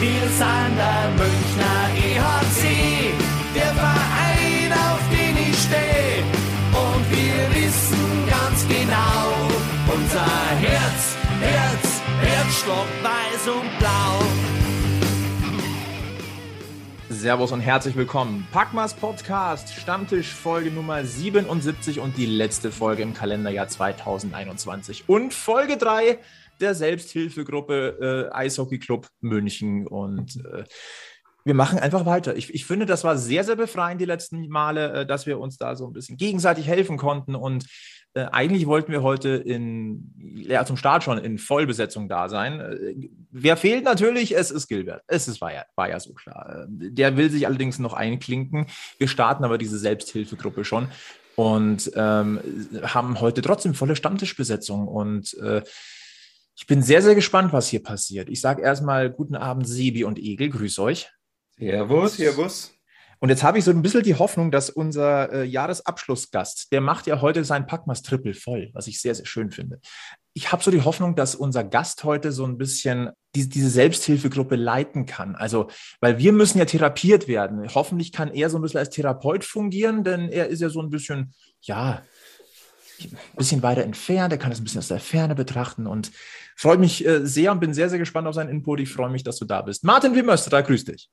[0.00, 3.12] Wir sind der Münchner EHC,
[3.52, 6.22] der Verein, auf den ich stehe.
[6.70, 9.34] Und wir wissen ganz genau,
[9.92, 10.24] unser
[10.60, 14.22] Herz, Herz, Herzstock, weiß und blau.
[17.08, 18.46] Servus und herzlich willkommen.
[18.52, 25.08] Packmas Podcast, Stammtisch Folge Nummer 77 und die letzte Folge im Kalenderjahr 2021.
[25.08, 26.20] Und Folge 3
[26.60, 29.86] der Selbsthilfegruppe äh, Eishockey Club München.
[29.86, 30.64] Und äh,
[31.44, 32.36] wir machen einfach weiter.
[32.36, 35.56] Ich, ich, finde, das war sehr, sehr befreiend die letzten Male, äh, dass wir uns
[35.56, 37.34] da so ein bisschen gegenseitig helfen konnten.
[37.34, 37.66] Und
[38.14, 42.60] äh, eigentlich wollten wir heute in, ja, zum Start schon in Vollbesetzung da sein.
[42.60, 44.36] Äh, wer fehlt natürlich?
[44.36, 45.02] Es ist Gilbert.
[45.06, 46.64] Es ist, war, ja, war ja so klar.
[46.64, 48.66] Äh, der will sich allerdings noch einklinken.
[48.98, 50.88] Wir starten aber diese Selbsthilfegruppe schon
[51.36, 52.40] und ähm,
[52.82, 54.88] haben heute trotzdem volle Stammtischbesetzung.
[54.88, 55.62] Und äh,
[56.58, 58.28] ich bin sehr, sehr gespannt, was hier passiert.
[58.28, 60.50] Ich sage erstmal guten Abend, Sebi und Egel.
[60.50, 61.08] Grüß euch.
[61.56, 62.16] Servus.
[62.16, 62.72] Servus.
[63.20, 67.06] Und jetzt habe ich so ein bisschen die Hoffnung, dass unser äh, Jahresabschlussgast, der macht
[67.06, 69.80] ja heute sein Packmas Triple voll, was ich sehr, sehr schön finde.
[70.34, 74.56] Ich habe so die Hoffnung, dass unser Gast heute so ein bisschen die, diese Selbsthilfegruppe
[74.56, 75.36] leiten kann.
[75.36, 75.68] Also,
[76.00, 77.72] weil wir müssen ja therapiert werden.
[77.72, 80.90] Hoffentlich kann er so ein bisschen als Therapeut fungieren, denn er ist ja so ein
[80.90, 82.02] bisschen, ja,
[83.04, 84.32] ein bisschen weiter entfernt.
[84.32, 86.10] Er kann es ein bisschen aus der Ferne betrachten und
[86.56, 88.80] freut mich äh, sehr und bin sehr, sehr gespannt auf seinen Input.
[88.80, 89.84] Ich freue mich, dass du da bist.
[89.84, 91.08] Martin Wimmerster, grüß dich.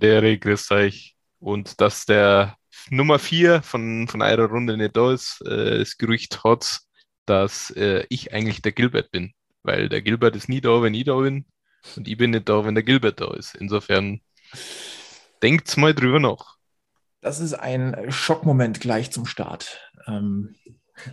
[0.00, 1.16] Der grüß euch.
[1.40, 2.56] Und dass der
[2.90, 6.80] Nummer 4 von, von eurer Runde nicht da ist, äh, das Gerücht hat,
[7.26, 9.32] dass äh, ich eigentlich der Gilbert bin.
[9.62, 11.46] Weil der Gilbert ist nie da, wenn ich da bin.
[11.96, 13.54] Und ich bin nicht da, wenn der Gilbert da ist.
[13.54, 14.20] Insofern
[15.42, 16.56] denkt's mal drüber nach.
[17.20, 19.80] Das ist ein Schockmoment gleich zum Start.
[20.06, 20.54] Ähm,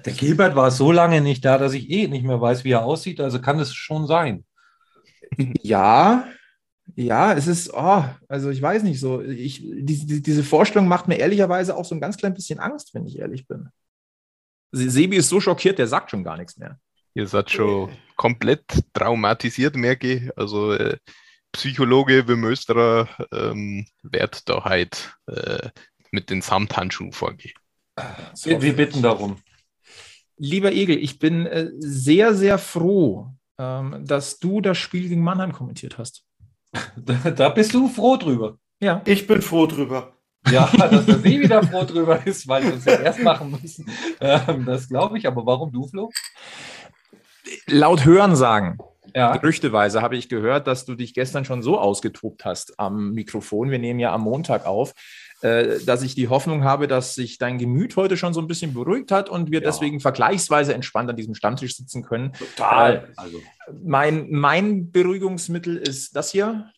[0.06, 2.86] der Gilbert war so lange nicht da, dass ich eh nicht mehr weiß, wie er
[2.86, 3.20] aussieht.
[3.20, 4.46] Also kann es schon sein.
[5.62, 6.28] Ja,
[6.96, 9.22] ja, es ist, oh, also ich weiß nicht so.
[9.22, 13.06] Ich, die, diese Vorstellung macht mir ehrlicherweise auch so ein ganz klein bisschen Angst, wenn
[13.06, 13.70] ich ehrlich bin.
[14.72, 16.78] Sebi ist so schockiert, der sagt schon gar nichts mehr.
[17.14, 20.38] Ihr seid schon komplett traumatisiert, merke ich.
[20.38, 20.98] Also äh,
[21.54, 25.70] Psychologe wie Mösterer ähm, wird da halt äh,
[26.12, 27.56] mit den Samthandschuhen vorgehen.
[28.44, 29.38] Wir, wir bitten darum.
[30.38, 35.54] Lieber Egel, ich bin äh, sehr, sehr froh, ähm, dass du das Spiel gegen Mannheim
[35.54, 36.24] kommentiert hast.
[36.98, 38.58] Da, da, bist du froh drüber.
[38.82, 39.02] Ja.
[39.06, 40.14] Ich bin froh drüber.
[40.52, 43.90] Ja, dass der See wieder froh drüber ist, weil wir uns ja erst machen müssen.
[44.20, 45.28] Ähm, das glaube ich.
[45.28, 46.12] Aber warum du, Flo?
[47.68, 48.78] Laut Hörensagen,
[49.14, 49.36] ja.
[49.38, 53.72] gerüchteweise, habe ich gehört, dass du dich gestern schon so ausgetobt hast am Mikrofon.
[53.72, 54.94] Wir nehmen ja am Montag auf,
[55.86, 59.12] dass ich die Hoffnung habe, dass sich dein Gemüt heute schon so ein bisschen beruhigt
[59.12, 59.66] hat und wir ja.
[59.66, 62.34] deswegen vergleichsweise entspannt an diesem Stammtisch sitzen können.
[62.34, 62.96] Total.
[62.96, 63.42] Äh, also.
[63.84, 66.72] Mein, mein Beruhigungsmittel ist das hier.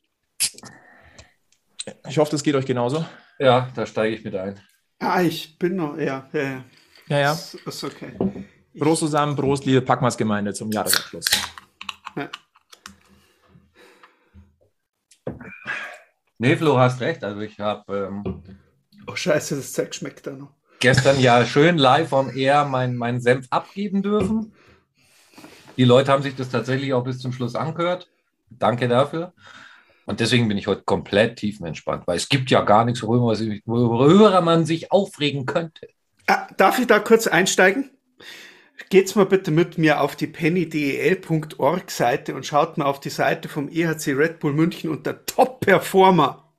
[2.07, 3.06] Ich hoffe, das geht euch genauso.
[3.39, 4.59] Ja, da steige ich mit ein.
[5.00, 6.27] Ah, ich bin noch, ja.
[6.33, 6.63] Ja, ja.
[7.07, 7.33] ja, ja.
[7.33, 8.13] Ist, ist okay.
[8.77, 11.25] Prost zusammen, Prost, liebe Packmas-Gemeinde zum Jahresabschluss.
[12.16, 12.29] Ja.
[16.39, 17.23] Nee, Flo, hast recht.
[17.23, 18.09] Also ich habe.
[18.09, 18.43] Ähm,
[19.07, 20.51] oh, scheiße, das Zeug schmeckt da noch.
[20.79, 24.53] Gestern ja schön live on air meinen mein Senf abgeben dürfen.
[25.75, 28.07] Die Leute haben sich das tatsächlich auch bis zum Schluss angehört.
[28.49, 29.33] Danke dafür.
[30.05, 34.41] Und deswegen bin ich heute komplett tiefenentspannt, weil es gibt ja gar nichts, worüber, worüber
[34.41, 35.87] man sich aufregen könnte.
[36.27, 37.89] Ah, darf ich da kurz einsteigen?
[38.89, 43.49] Geht's mal bitte mit mir auf die pennydel.org Seite und schaut mal auf die Seite
[43.49, 46.53] vom EHC Red Bull München unter Top Performer.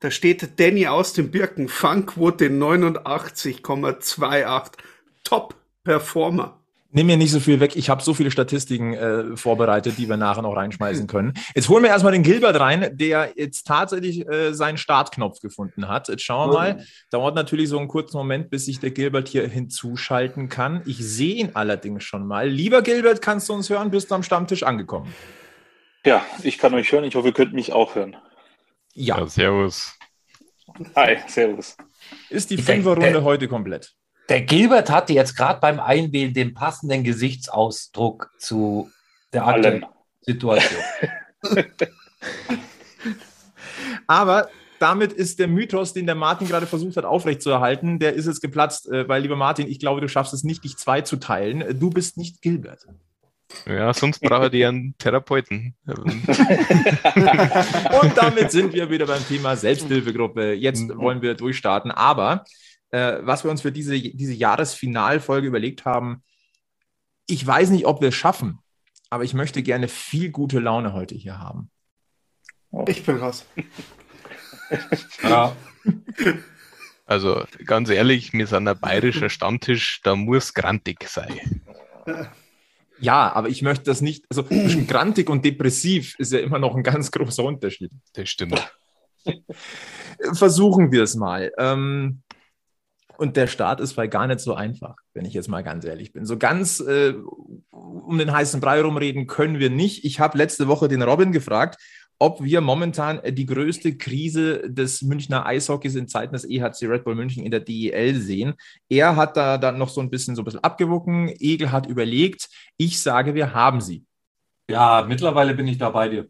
[0.00, 4.72] Da steht Danny aus dem Birken, Fangquote 89,28.
[5.24, 5.54] Top
[5.84, 6.59] Performer.
[6.92, 7.76] Nimm mir nicht so viel weg.
[7.76, 11.34] Ich habe so viele Statistiken äh, vorbereitet, die wir nachher noch reinschmeißen können.
[11.54, 16.08] Jetzt holen wir erstmal den Gilbert rein, der jetzt tatsächlich äh, seinen Startknopf gefunden hat.
[16.08, 16.86] Jetzt schauen wir mal.
[17.10, 20.82] Dauert natürlich so einen kurzen Moment, bis sich der Gilbert hier hinzuschalten kann.
[20.84, 22.48] Ich sehe ihn allerdings schon mal.
[22.48, 23.92] Lieber Gilbert, kannst du uns hören?
[23.92, 25.14] Bist du am Stammtisch angekommen?
[26.04, 27.04] Ja, ich kann euch hören.
[27.04, 28.16] Ich hoffe, ihr könnt mich auch hören.
[28.94, 29.18] Ja.
[29.18, 29.96] ja servus.
[30.96, 31.76] Hi, servus.
[32.30, 33.94] Ist die Fünferrunde heute komplett?
[34.30, 38.88] Der Gilbert hatte jetzt gerade beim Einwählen den passenden Gesichtsausdruck zu
[39.32, 39.84] der aktuellen
[40.20, 40.80] Situation.
[44.06, 44.48] Aber
[44.78, 48.88] damit ist der Mythos, den der Martin gerade versucht hat aufrechtzuerhalten, der ist jetzt geplatzt,
[48.88, 51.78] äh, weil, lieber Martin, ich glaube, du schaffst es nicht, dich zwei zu teilen.
[51.80, 52.86] Du bist nicht Gilbert.
[53.66, 55.74] Ja, sonst braucht ihr einen Therapeuten.
[55.86, 55.96] Und
[58.16, 60.52] damit sind wir wieder beim Thema Selbsthilfegruppe.
[60.52, 60.98] Jetzt mhm.
[60.98, 62.44] wollen wir durchstarten, aber
[62.90, 66.22] äh, was wir uns für diese, diese Jahresfinalfolge überlegt haben.
[67.26, 68.58] Ich weiß nicht, ob wir es schaffen,
[69.08, 71.70] aber ich möchte gerne viel gute Laune heute hier haben.
[72.72, 72.88] auch.
[72.88, 73.46] Ich bin raus.
[75.24, 75.56] Ja,
[77.10, 81.60] Also ganz ehrlich, wir sind ein bayerischer Stammtisch, da muss grantig sein.
[83.00, 86.76] Ja, aber ich möchte das nicht, also zwischen grantig und depressiv ist ja immer noch
[86.76, 87.90] ein ganz großer Unterschied.
[88.12, 88.72] Das stimmt.
[90.34, 91.50] Versuchen wir es mal.
[91.58, 92.22] Ähm,
[93.20, 96.12] und der Start ist weil gar nicht so einfach, wenn ich jetzt mal ganz ehrlich
[96.12, 96.24] bin.
[96.24, 97.14] So ganz äh,
[97.70, 100.04] um den heißen Brei rumreden können wir nicht.
[100.06, 101.78] Ich habe letzte Woche den Robin gefragt,
[102.18, 107.14] ob wir momentan die größte Krise des Münchner Eishockeys in Zeiten des EHC Red Bull
[107.14, 108.54] München in der DEL sehen.
[108.88, 111.28] Er hat da dann noch so ein bisschen so ein bisschen abgewogen.
[111.38, 112.48] Egel hat überlegt.
[112.78, 114.04] Ich sage, wir haben sie.
[114.68, 116.26] ja, mittlerweile bin ich da bei dir.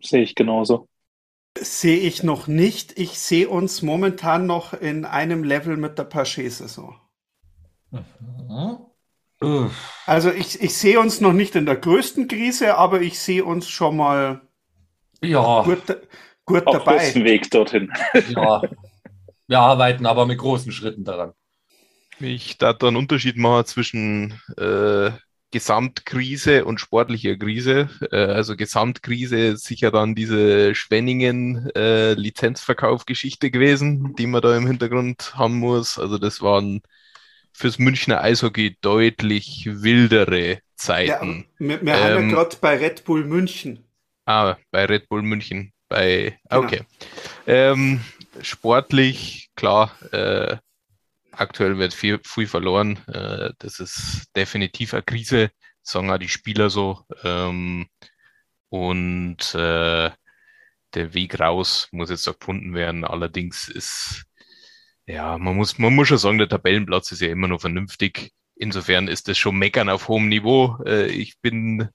[0.00, 0.88] Sehe ich genauso.
[1.60, 2.96] Sehe ich noch nicht.
[2.96, 6.94] Ich sehe uns momentan noch in einem Level mit der Paché-Saison.
[9.40, 9.84] Mhm.
[10.06, 13.68] Also ich, ich sehe uns noch nicht in der größten Krise, aber ich sehe uns
[13.68, 14.42] schon mal
[15.22, 15.82] Ja, gut,
[16.44, 17.14] gut Auf dabei.
[17.24, 17.92] Weg dorthin.
[18.24, 18.62] ja.
[19.48, 21.34] Wir arbeiten aber mit großen Schritten daran.
[22.20, 25.10] Ich da einen Unterschied machen zwischen äh,
[25.54, 27.88] Gesamtkrise und sportlicher Krise.
[28.12, 34.66] Äh, also Gesamtkrise ist sicher dann diese Schwenningen äh, Lizenzverkauf-Geschichte gewesen, die man da im
[34.66, 35.98] Hintergrund haben muss.
[35.98, 36.82] Also das waren
[37.52, 40.60] fürs Münchner Eishockey deutlich wildere
[41.02, 41.46] Ja, Zeiten.
[41.58, 43.84] wir, wir haben Ähm, ja gerade bei Red Bull München.
[44.26, 45.72] Ah, bei Red Bull München.
[45.88, 46.58] Bei, Genau.
[46.58, 46.82] okay.
[47.46, 48.00] Ähm,
[48.42, 50.58] sportlich, klar, äh,
[51.38, 52.98] aktuell wird viel, viel verloren.
[53.08, 55.50] Äh, das ist definitiv eine Krise,
[55.82, 57.04] sagen auch die Spieler so.
[57.22, 57.86] Ähm,
[58.68, 60.10] und äh,
[60.94, 63.04] der Weg raus muss jetzt gefunden werden.
[63.04, 64.24] Allerdings ist,
[65.06, 68.32] ja, man muss, man muss schon sagen, der Tabellenplatz ist ja immer noch vernünftig.
[68.56, 70.78] Insofern ist das schon meckern auf hohem Niveau.
[70.86, 71.88] Äh, ich bin ein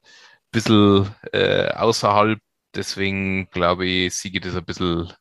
[0.51, 2.39] bisschen äh, außerhalb,
[2.75, 5.11] deswegen glaube ich, siege das ein bisschen,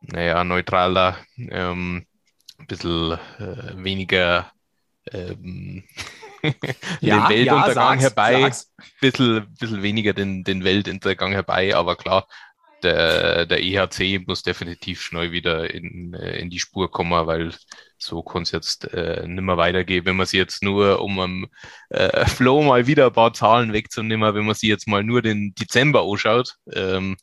[0.00, 2.06] naja, neutraler, ähm,
[2.62, 4.52] ein bisschen äh, weniger
[5.10, 5.84] ähm,
[6.42, 6.54] den
[7.02, 8.72] Weltuntergang sag's, herbei sag's.
[9.00, 12.26] bisschen, bisschen weniger den, den Weltuntergang herbei, aber klar,
[12.82, 17.52] der, der EHC muss definitiv schnell wieder in, äh, in die Spur kommen, weil
[17.96, 20.04] so kann es jetzt äh, nicht mehr weitergehen.
[20.04, 21.46] Wenn man sie jetzt nur, um am
[21.90, 25.54] äh, Flow mal wieder ein paar Zahlen wegzunehmen, wenn man sie jetzt mal nur den
[25.54, 27.16] Dezember anschaut, ähm,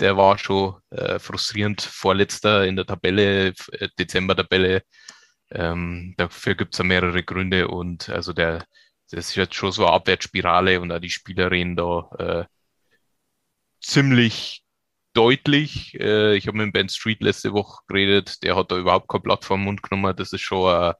[0.00, 4.82] der war schon äh, frustrierend vorletzter in der Tabelle, äh, Dezember-Tabelle.
[5.52, 8.64] Ähm, dafür gibt es ja mehrere Gründe und also der,
[9.10, 12.44] das ist jetzt schon so eine Abwärtsspirale und auch die Spieler reden da äh,
[13.80, 14.62] ziemlich
[15.12, 15.94] deutlich.
[15.98, 19.44] Äh, ich habe mit Ben Street letzte Woche geredet, der hat da überhaupt kein Blatt
[19.44, 20.14] vom Mund genommen.
[20.16, 20.96] Das ist schon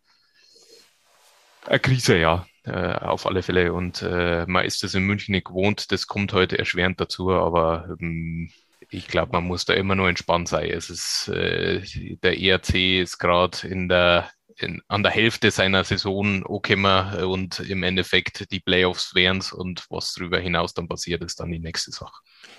[1.67, 3.73] eine, Krise, ja, äh, auf alle Fälle.
[3.73, 7.97] Und äh, man ist das in München nicht gewohnt, das kommt heute erschwerend dazu, aber
[8.01, 8.51] ähm,
[8.91, 10.71] ich glaube, man muss da immer nur entspannt sein.
[10.71, 11.83] Es ist, äh,
[12.23, 14.31] der ERC ist gerade in der
[14.63, 20.15] in, an der Hälfte seiner Saison angekommen und im Endeffekt die Playoffs wären's und was
[20.15, 22.13] darüber hinaus dann passiert, ist dann die nächste Sache.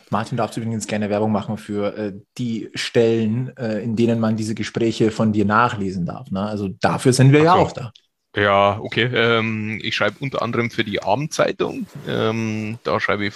[0.10, 4.36] Martin, darfst du übrigens gerne Werbung machen für äh, die Stellen, äh, in denen man
[4.36, 6.32] diese Gespräche von dir nachlesen darf.
[6.32, 6.42] Ne?
[6.42, 7.62] Also dafür sind wir ja Ach so.
[7.62, 7.92] auch da.
[8.34, 9.10] Ja, okay.
[9.14, 11.86] Ähm, ich schreibe unter anderem für die Abendzeitung.
[12.08, 13.34] Ähm, da schreibe ich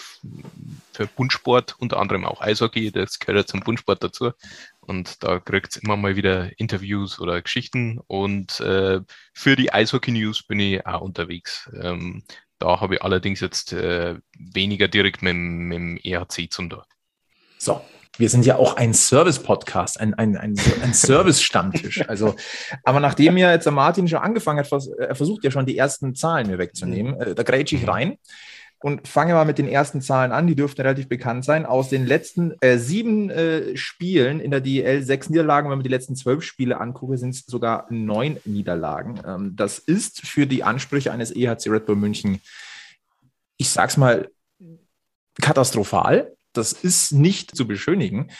[0.93, 4.31] für Bundsport, unter anderem auch Eishockey, das gehört ja zum Bundsport dazu.
[4.79, 7.99] Und da kriegt es immer mal wieder Interviews oder Geschichten.
[8.07, 9.01] Und äh,
[9.33, 11.69] für die Eishockey News bin ich auch unterwegs.
[11.81, 12.23] Ähm,
[12.59, 16.85] da habe ich allerdings jetzt äh, weniger direkt mit, dem- mit dem EHC zum Tor.
[17.57, 17.81] So,
[18.17, 22.07] wir sind ja auch ein Service-Podcast, ein, ein, ein, ein Service-Stammtisch.
[22.07, 22.35] Also,
[22.83, 26.15] aber nachdem ja jetzt der Martin schon angefangen hat, er versucht ja schon die ersten
[26.15, 27.89] Zahlen mir wegzunehmen, äh, da grätsche ich Mhm.
[27.89, 28.17] rein
[28.85, 30.47] und fange mal mit den ersten Zahlen an.
[30.47, 31.65] Die dürften relativ bekannt sein.
[31.65, 35.89] Aus den letzten äh, sieben äh, Spielen in der DEL, sechs Niederlagen, wenn man die
[35.89, 39.19] letzten zwölf Spiele angucke, sind es sogar neun Niederlagen.
[39.25, 42.39] Ähm, das ist für die Ansprüche eines EHC Red Bull München,
[43.57, 44.29] ich sag's mal,
[45.41, 46.35] katastrophal.
[46.57, 48.31] Das ist nicht zu beschönigen.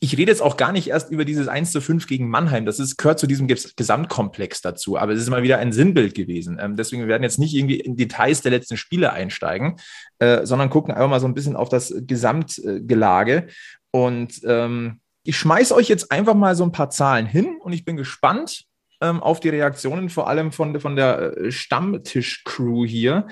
[0.00, 2.66] Ich rede jetzt auch gar nicht erst über dieses 1 zu 5 gegen Mannheim.
[2.66, 4.98] Das ist, gehört zu diesem Ges- Gesamtkomplex dazu.
[4.98, 6.58] Aber es ist mal wieder ein Sinnbild gewesen.
[6.60, 9.76] Ähm, deswegen wir werden jetzt nicht irgendwie in Details der letzten Spiele einsteigen,
[10.18, 13.46] äh, sondern gucken einfach mal so ein bisschen auf das Gesamtgelage.
[13.92, 17.84] Und ähm, ich schmeiß euch jetzt einfach mal so ein paar Zahlen hin und ich
[17.84, 18.64] bin gespannt
[19.02, 23.26] ähm, auf die Reaktionen, vor allem von, von der äh, Stammtisch-Crew hier.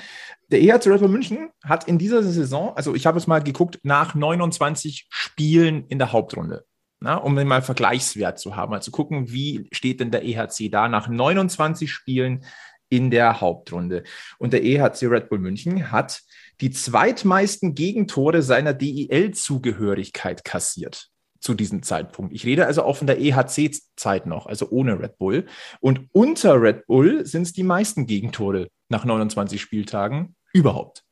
[0.50, 3.78] Der EHC Red Bull München hat in dieser Saison, also ich habe es mal geguckt,
[3.84, 6.64] nach 29 Spielen in der Hauptrunde,
[6.98, 10.68] na, um den mal Vergleichswert zu haben, mal zu gucken, wie steht denn der EHC
[10.70, 12.44] da nach 29 Spielen
[12.88, 14.02] in der Hauptrunde.
[14.38, 16.20] Und der EHC Red Bull München hat
[16.60, 21.09] die zweitmeisten Gegentore seiner DEL-Zugehörigkeit kassiert
[21.40, 22.34] zu diesem Zeitpunkt.
[22.34, 25.46] Ich rede also auch von der EHC-Zeit noch, also ohne Red Bull.
[25.80, 31.04] Und unter Red Bull sind es die meisten Gegentore nach 29 Spieltagen überhaupt.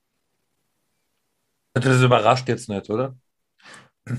[1.72, 3.16] Das überrascht jetzt nicht, oder?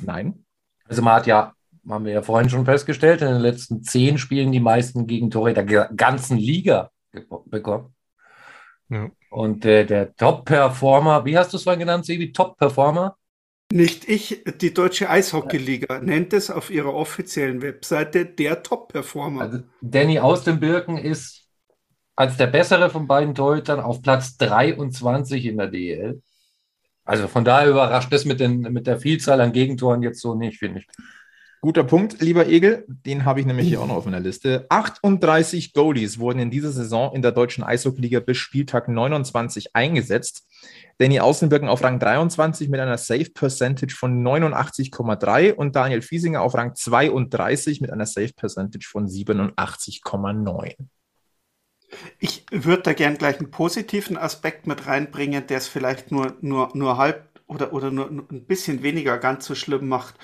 [0.03, 0.45] Nein.
[0.85, 1.53] Also man hat ja,
[1.87, 5.65] haben wir ja vorhin schon festgestellt, in den letzten zehn Spielen die meisten Gegentore der
[5.65, 6.91] ganzen Liga
[7.45, 7.93] bekommen.
[8.89, 9.11] Ja.
[9.29, 12.31] Und äh, der Top-Performer, wie hast du es vorhin genannt, Sebi?
[12.31, 13.18] Top-Performer?
[13.71, 19.41] Nicht ich, die Deutsche Eishockeyliga nennt es auf ihrer offiziellen Webseite der Top-Performer.
[19.41, 21.47] Also Danny aus dem Birken ist
[22.15, 26.21] als der bessere von beiden Torhütern auf Platz 23 in der DEL.
[27.05, 30.57] Also von daher überrascht das mit, den, mit der Vielzahl an Gegentoren jetzt so nicht,
[30.57, 30.87] finde ich.
[31.61, 32.85] Guter Punkt, lieber Egel.
[32.87, 34.65] Den habe ich nämlich hier auch noch auf meiner Liste.
[34.69, 40.47] 38 Goalies wurden in dieser Saison in der deutschen Eishockeyliga bis Spieltag 29 eingesetzt.
[40.99, 46.55] Danny Außenbirken auf Rang 23 mit einer Save Percentage von 89,3 und Daniel Fiesinger auf
[46.55, 50.75] Rang 32 mit einer Save Percentage von 87,9.
[52.19, 56.69] Ich würde da gern gleich einen positiven Aspekt mit reinbringen, der es vielleicht nur, nur,
[56.73, 60.15] nur halb oder, oder nur ein bisschen weniger ganz so schlimm macht.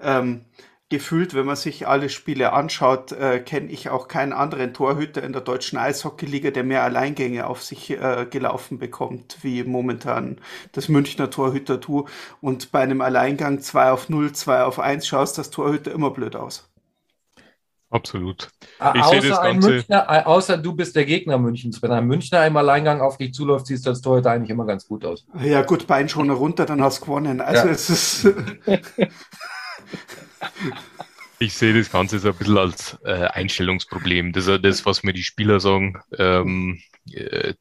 [0.00, 0.44] Ähm,
[0.88, 5.32] gefühlt, wenn man sich alle Spiele anschaut, äh, kenne ich auch keinen anderen Torhüter in
[5.32, 10.38] der deutschen Eishockeyliga, der mehr Alleingänge auf sich äh, gelaufen bekommt, wie momentan
[10.72, 12.06] das Münchner Torhüter tu.
[12.40, 16.36] Und bei einem Alleingang 2 auf 0, 2 auf 1 schaust das Torhüter immer blöd
[16.36, 16.70] aus.
[17.90, 18.50] Absolut.
[18.78, 19.70] Ich außer, das Ganze...
[19.70, 21.82] Münchner, äh, außer du bist der Gegner Münchens.
[21.82, 24.86] Wenn ein Münchner im Alleingang auf dich zuläuft, siehst du als Torhüter eigentlich immer ganz
[24.86, 25.26] gut aus.
[25.40, 27.40] Ja gut, Bein schon runter, dann hast du gewonnen.
[27.40, 27.72] Also ja.
[27.72, 28.28] es ist...
[31.38, 34.32] Ich sehe das Ganze so ein bisschen als äh, Einstellungsproblem.
[34.32, 36.00] Das ist das, was mir die Spieler sagen.
[36.18, 36.80] Ähm,
[37.12, 37.54] äh,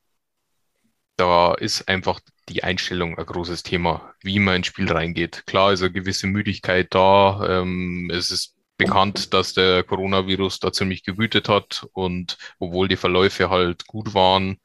[1.17, 5.45] da ist einfach die Einstellung ein großes Thema, wie man ins Spiel reingeht.
[5.45, 7.61] Klar ist eine gewisse Müdigkeit da.
[7.61, 13.49] Ähm, es ist bekannt, dass der Coronavirus da ziemlich gewütet hat und obwohl die Verläufe
[13.49, 14.59] halt gut waren,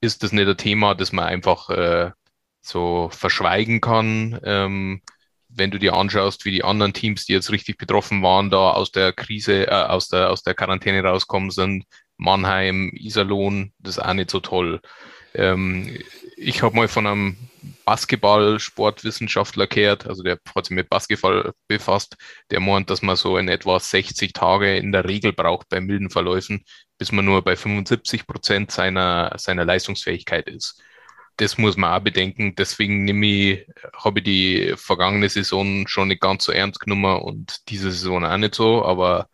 [0.00, 2.10] ist das nicht ein Thema, das man einfach äh,
[2.60, 4.40] so verschweigen kann.
[4.44, 5.02] Ähm,
[5.56, 8.90] wenn du dir anschaust, wie die anderen Teams, die jetzt richtig betroffen waren, da aus
[8.92, 11.84] der Krise, äh, aus der, aus der Quarantäne rauskommen sind,
[12.16, 14.80] Mannheim, Iserlohn, das ist auch nicht so toll.
[15.34, 15.98] Ähm,
[16.36, 17.36] ich habe mal von einem
[17.84, 22.16] Basketball-Sportwissenschaftler gehört, also der hat sich mit Basketball befasst,
[22.50, 26.10] der meint, dass man so in etwa 60 Tage in der Regel braucht bei milden
[26.10, 26.64] Verläufen,
[26.98, 30.80] bis man nur bei 75 Prozent seiner, seiner Leistungsfähigkeit ist
[31.36, 32.54] das muss man auch bedenken.
[32.56, 37.68] Deswegen nehme ich, habe ich die vergangene Saison schon nicht ganz so ernst genommen und
[37.68, 39.28] diese Saison auch nicht so, aber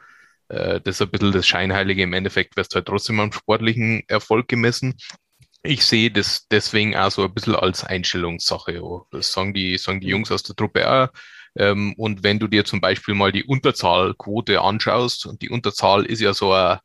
[0.48, 2.02] äh, das ist ein bisschen das Scheinheilige.
[2.02, 4.96] Im Endeffekt wirst du halt trotzdem am sportlichen Erfolg gemessen.
[5.62, 8.80] Ich sehe das deswegen auch so ein bisschen als Einstellungssache.
[9.10, 11.08] Das sagen die, sagen die Jungs aus der Truppe auch.
[11.56, 16.20] Ähm, und wenn du dir zum Beispiel mal die Unterzahlquote anschaust, und die Unterzahl ist
[16.20, 16.80] ja so eine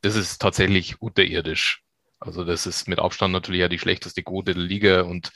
[0.00, 1.82] das ist tatsächlich unterirdisch.
[2.18, 5.30] Also das ist mit Abstand natürlich ja die schlechteste Quote der Liga und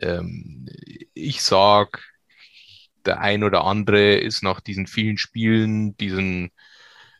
[0.00, 0.68] ähm,
[1.14, 2.02] ich sag,
[3.06, 6.50] der ein oder andere ist nach diesen vielen Spielen, diesen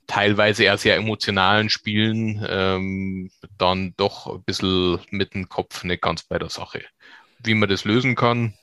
[0.06, 6.22] teilweise eher sehr emotionalen Spielen ähm, dann doch ein bisschen mit dem Kopf nicht ganz
[6.22, 6.82] bei der Sache.
[7.42, 8.54] Wie man das lösen kann,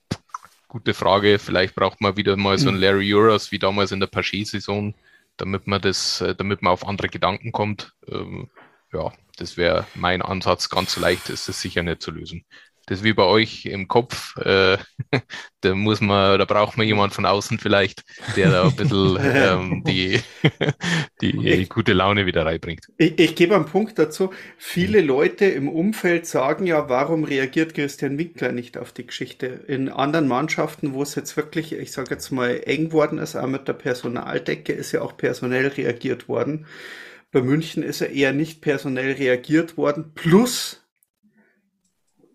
[0.68, 1.40] gute Frage.
[1.40, 4.96] Vielleicht braucht man wieder mal so ein Larry Uras wie damals in der Paget-Saison,
[5.38, 7.94] damit man das, äh, damit man auf andere Gedanken kommt.
[8.08, 8.50] Ähm,
[8.92, 10.70] ja, das wäre mein Ansatz.
[10.70, 12.46] Ganz so leicht ist es sicher nicht zu lösen
[12.86, 14.36] das ist wie bei euch im Kopf.
[14.38, 14.78] Äh,
[15.62, 18.04] da muss man, da braucht man jemand von außen vielleicht,
[18.36, 20.20] der da ein bisschen ähm, die,
[21.22, 22.88] die ich, gute Laune wieder reinbringt.
[22.98, 24.32] Ich, ich gebe einen Punkt dazu.
[24.58, 29.46] Viele Leute im Umfeld sagen ja, warum reagiert Christian Winkler nicht auf die Geschichte?
[29.46, 33.48] In anderen Mannschaften, wo es jetzt wirklich, ich sage jetzt mal, eng worden ist, auch
[33.48, 36.66] mit der Personaldecke, ist ja auch personell reagiert worden.
[37.32, 40.12] Bei München ist er eher nicht personell reagiert worden.
[40.14, 40.83] Plus,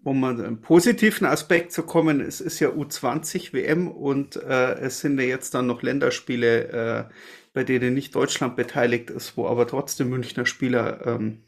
[0.08, 5.18] um einen positiven Aspekt zu kommen, es ist ja U20 WM und äh, es sind
[5.20, 7.14] ja jetzt dann noch Länderspiele, äh,
[7.52, 11.42] bei denen nicht Deutschland beteiligt ist, wo aber trotzdem Münchner Spieler ähm,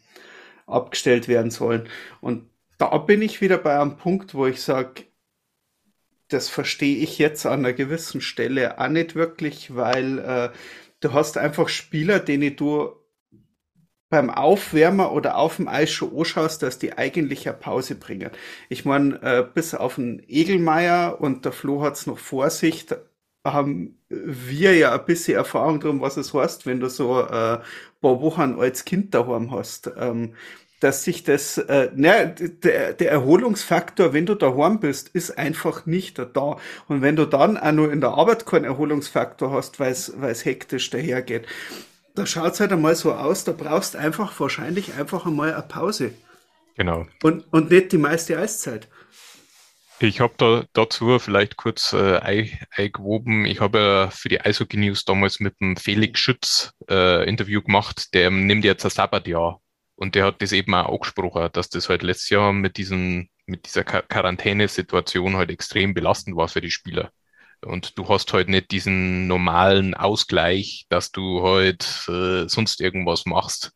[0.67, 1.88] abgestellt werden sollen.
[2.21, 2.49] Und
[2.79, 5.05] da bin ich wieder bei einem Punkt, wo ich sage,
[6.29, 10.50] das verstehe ich jetzt an einer gewissen Stelle auch nicht wirklich, weil äh,
[11.00, 13.00] du hast einfach Spieler, denen du
[14.11, 18.31] beim Aufwärmer oder auf dem Eis schon anschaust, dass die eigentlich eine Pause bringen.
[18.69, 22.97] Ich meine, äh, bis auf den Egelmeier und der Flo hat's noch Vorsicht,
[23.45, 27.62] haben wir ja ein bisschen Erfahrung drum, was es heißt, wenn du so äh, ein
[28.02, 29.90] paar Wochen als Kind daheim hast.
[29.97, 30.35] Ähm,
[30.81, 36.19] dass sich das, äh, ne, der, der Erholungsfaktor, wenn du daheim bist, ist einfach nicht
[36.19, 36.57] da.
[36.88, 40.88] Und wenn du dann auch nur in der Arbeit keinen Erholungsfaktor hast, weil es hektisch
[40.88, 41.47] dahergeht,
[42.21, 46.12] da schaut es halt einmal so aus, da brauchst einfach wahrscheinlich einfach einmal eine Pause.
[46.77, 47.07] Genau.
[47.23, 48.89] Und, und nicht die meiste Eiszeit.
[50.00, 52.19] Ich habe da dazu vielleicht kurz äh,
[52.77, 53.47] eingewoben.
[53.47, 58.12] Ich habe ja für die Eishockey News damals mit dem Felix Schütz äh, Interview gemacht.
[58.12, 59.61] Der nimmt jetzt ein Sabbatjahr.
[59.95, 63.67] Und der hat das eben auch angesprochen, dass das halt letztes Jahr mit diesen, mit
[63.67, 67.12] dieser Quarantänesituation halt extrem belastend war für die Spieler.
[67.64, 73.73] Und du hast halt nicht diesen normalen Ausgleich, dass du halt äh, sonst irgendwas machst.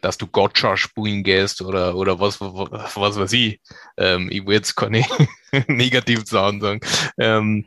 [0.00, 3.60] Dass du Gotcha spielen gehst oder, oder was, was, was weiß ich.
[3.98, 5.04] Ähm, ich will jetzt keine
[5.68, 6.80] negativen Sachen sagen.
[7.18, 7.66] Ähm,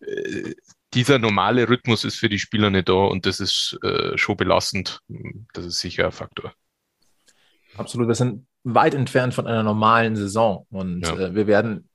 [0.00, 0.54] äh,
[0.94, 5.00] dieser normale Rhythmus ist für die Spieler nicht da und das ist äh, schon belastend.
[5.54, 6.52] Das ist sicher ein Faktor.
[7.76, 8.08] Absolut.
[8.08, 11.18] Wir sind weit entfernt von einer normalen Saison und ja.
[11.18, 11.88] äh, wir werden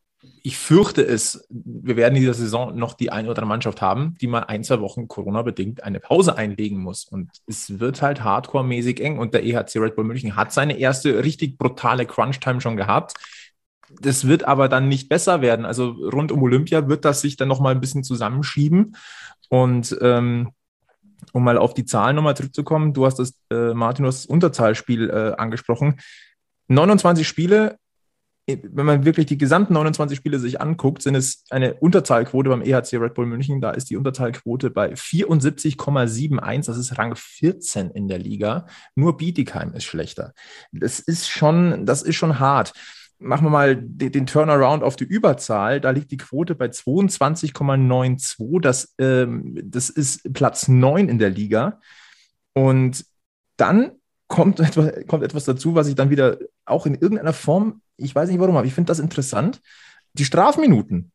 [0.43, 4.15] ich fürchte es, wir werden in dieser Saison noch die eine oder andere Mannschaft haben,
[4.22, 7.05] die mal ein, zwei Wochen Corona-bedingt eine Pause einlegen muss.
[7.05, 9.19] Und es wird halt hardcore-mäßig eng.
[9.19, 13.13] Und der EHC Red Bull München hat seine erste richtig brutale Crunch-Time schon gehabt.
[14.00, 15.65] Das wird aber dann nicht besser werden.
[15.65, 18.96] Also rund um Olympia wird das sich dann noch mal ein bisschen zusammenschieben.
[19.50, 20.51] Und ähm,
[21.34, 24.25] um mal auf die Zahlen nochmal zurückzukommen, du hast das, äh, Martin, du hast das
[24.27, 26.00] Unterzahlspiel äh, angesprochen.
[26.67, 27.77] 29 Spiele,
[28.47, 32.95] wenn man wirklich die gesamten 29 Spiele sich anguckt, sind es eine Unterzahlquote beim EHC
[32.95, 33.59] Red Bull München.
[33.59, 36.65] Da ist die Unterzahlquote bei 74,71.
[36.65, 38.65] Das ist Rang 14 in der Liga.
[38.95, 40.33] Nur Bietigheim ist schlechter.
[40.71, 42.71] Das ist schon, das ist schon hart.
[43.19, 45.81] Machen wir mal den, Turnaround auf die Überzahl.
[45.81, 48.61] Da liegt die Quote bei 22,92.
[48.61, 51.81] Das, ähm, das ist Platz 9 in der Liga.
[52.53, 53.03] Und
[53.57, 53.91] dann
[54.27, 58.29] kommt etwas, kommt etwas dazu, was ich dann wieder auch in irgendeiner Form ich weiß
[58.29, 59.62] nicht warum, aber ich finde das interessant.
[60.13, 61.12] Die Strafminuten.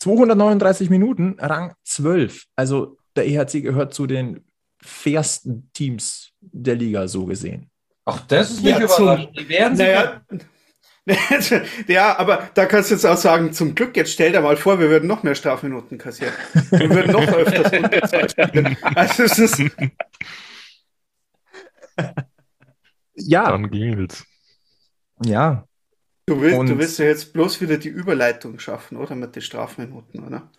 [0.00, 2.44] 239 Minuten, Rang 12.
[2.54, 4.44] Also der EHC gehört zu den
[4.82, 7.70] fairsten Teams der Liga, so gesehen.
[8.04, 9.36] Ach, das ist nicht ja, überraschend.
[9.38, 10.20] Die werden naja,
[11.86, 14.80] ja, aber da kannst du jetzt auch sagen, zum Glück, jetzt stell dir mal vor,
[14.80, 16.34] wir würden noch mehr Strafminuten kassieren.
[16.70, 18.76] Wir würden noch öfters spielen.
[18.82, 19.62] Also es ist.
[23.14, 23.50] ja.
[23.50, 24.24] Dann ging's.
[25.24, 25.65] Ja.
[26.26, 29.14] Du willst, du willst ja jetzt bloß wieder die Überleitung schaffen, oder?
[29.14, 30.50] Mit den Strafminuten, oder?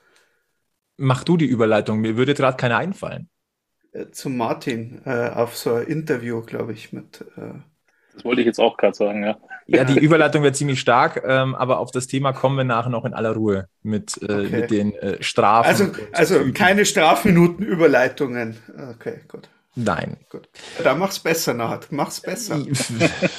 [0.96, 3.30] Mach du die Überleitung, mir würde gerade keine einfallen.
[3.92, 7.26] Äh, zu Martin äh, auf so ein Interview, glaube ich, mit.
[7.36, 7.60] Äh
[8.16, 9.38] das wollte ich jetzt auch gerade sagen, ja.
[9.68, 13.06] Ja, die Überleitung wird ziemlich stark, ähm, aber auf das Thema kommen wir nachher noch
[13.06, 14.50] in aller Ruhe mit, äh, okay.
[14.50, 15.68] mit den äh, Strafen.
[15.68, 18.58] Also, also keine Strafminuten-Überleitungen.
[18.96, 19.50] Okay, gut.
[19.80, 20.18] Nein.
[20.32, 20.50] Gut.
[20.84, 21.92] Da mach's besser, Naht.
[21.92, 22.58] Mach's besser.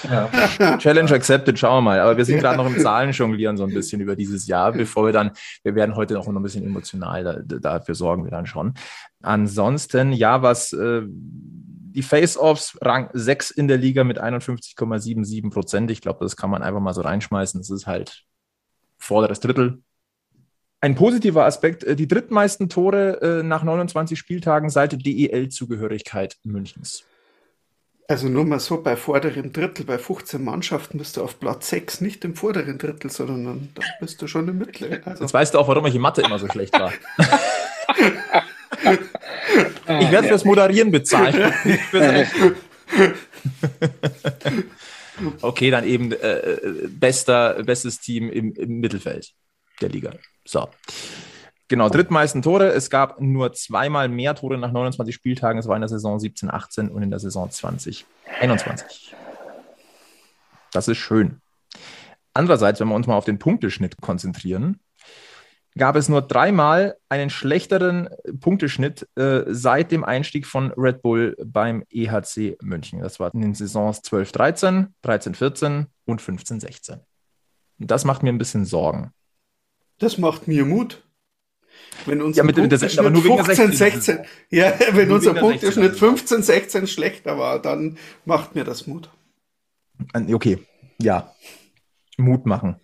[0.04, 0.78] ja.
[0.78, 2.00] Challenge accepted, schauen wir mal.
[2.00, 5.12] Aber wir sind gerade noch im Zahlenjonglieren so ein bisschen über dieses Jahr, bevor wir
[5.12, 5.32] dann,
[5.64, 8.74] wir werden heute noch ein bisschen emotional, da, dafür sorgen wir dann schon.
[9.20, 15.90] Ansonsten, ja, was äh, die Face-Offs, Rang 6 in der Liga mit 51,77 Prozent.
[15.90, 17.60] Ich glaube, das kann man einfach mal so reinschmeißen.
[17.60, 18.22] Das ist halt
[18.96, 19.82] vorderes Drittel,
[20.80, 27.04] ein positiver Aspekt, äh, die drittmeisten Tore äh, nach 29 Spieltagen seit DEL-Zugehörigkeit Münchens.
[28.06, 32.00] Also nur mal so, bei vorderen Drittel, bei 15 Mannschaften bist du auf Platz 6,
[32.00, 35.02] nicht im vorderen Drittel, sondern da bist du schon im Mittleren.
[35.04, 35.24] Also.
[35.24, 36.90] Jetzt weißt du auch, warum ich in Mathe immer so schlecht war.
[40.00, 41.52] ich werde fürs Moderieren bezahlen.
[45.42, 49.32] okay, dann eben äh, äh, bester, bestes Team im, im Mittelfeld
[49.80, 50.12] der Liga.
[50.48, 50.66] So.
[51.68, 52.68] Genau, drittmeisten Tore.
[52.68, 55.58] Es gab nur zweimal mehr Tore nach 29 Spieltagen.
[55.58, 58.06] Es war in der Saison 17, 18 und in der Saison 20,
[58.40, 59.14] 21.
[60.72, 61.42] Das ist schön.
[62.32, 64.80] Andererseits, wenn wir uns mal auf den Punkteschnitt konzentrieren,
[65.76, 68.08] gab es nur dreimal einen schlechteren
[68.40, 73.00] Punkteschnitt äh, seit dem Einstieg von Red Bull beim EHC München.
[73.00, 77.00] Das war in den Saisons 12, 13, 13, 14 und 15, 16.
[77.80, 79.12] Und das macht mir ein bisschen Sorgen.
[79.98, 81.02] Das macht mir Mut.
[82.06, 84.18] Wenn unser ja, mit, Punkteschnitt aber nur 15, 16,
[84.50, 89.10] ja, wenn unser Punkteschnitt 15, 16 schlechter war, dann macht mir das Mut.
[90.14, 90.58] Okay,
[91.00, 91.34] ja.
[92.16, 92.76] Mut machen.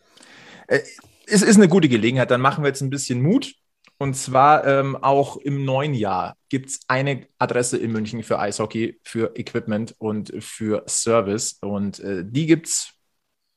[0.66, 0.80] Äh,
[1.26, 2.30] es ist eine gute Gelegenheit.
[2.30, 3.54] Dann machen wir jetzt ein bisschen Mut
[3.98, 9.00] Und zwar ähm, auch im neuen Jahr gibt es eine Adresse in München für Eishockey,
[9.02, 11.58] für Equipment und für Service.
[11.60, 12.94] Und äh, die gibt es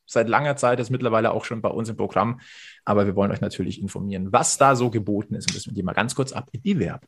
[0.08, 2.40] seit langer Zeit, ist mittlerweile auch schon bei uns im Programm.
[2.84, 5.48] Aber wir wollen euch natürlich informieren, was da so geboten ist.
[5.48, 7.02] Und das gehen mal ganz kurz ab in die Verb.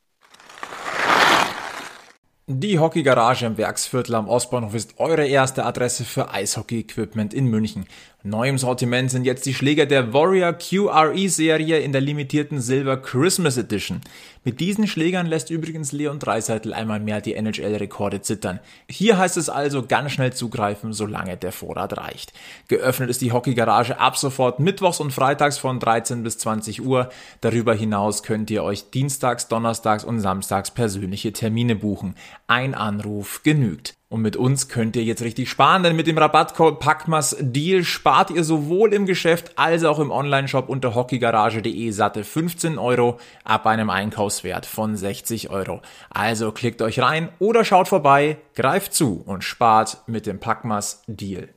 [2.53, 7.87] Die Hockeygarage im Werksviertel am Ostbahnhof ist eure erste Adresse für Eishockey-Equipment in München.
[8.23, 13.57] Neu im Sortiment sind jetzt die Schläger der Warrior QRE-Serie in der limitierten Silver Christmas
[13.57, 14.03] Edition.
[14.45, 18.61] Mit diesen Schlägern lässt übrigens Leon Dreiseitel einmal mehr die NHL-Rekorde zittern.
[18.91, 22.35] Hier heißt es also ganz schnell zugreifen, solange der Vorrat reicht.
[22.69, 27.09] Geöffnet ist die Hockeygarage ab sofort mittwochs und freitags von 13 bis 20 Uhr.
[27.41, 32.17] Darüber hinaus könnt ihr euch dienstags, donnerstags und samstags persönliche Termine buchen.
[32.47, 33.95] Ein Anruf genügt.
[34.13, 38.33] Und mit uns könnt ihr jetzt richtig sparen, denn mit dem Rabattcode Packmas Deal spart
[38.33, 43.89] ihr sowohl im Geschäft als auch im Onlineshop unter hockeygarage.de satte 15 Euro ab einem
[43.89, 45.81] Einkaufswert von 60 Euro.
[46.11, 51.49] Also klickt euch rein oder schaut vorbei, greift zu und spart mit dem Packmas Deal.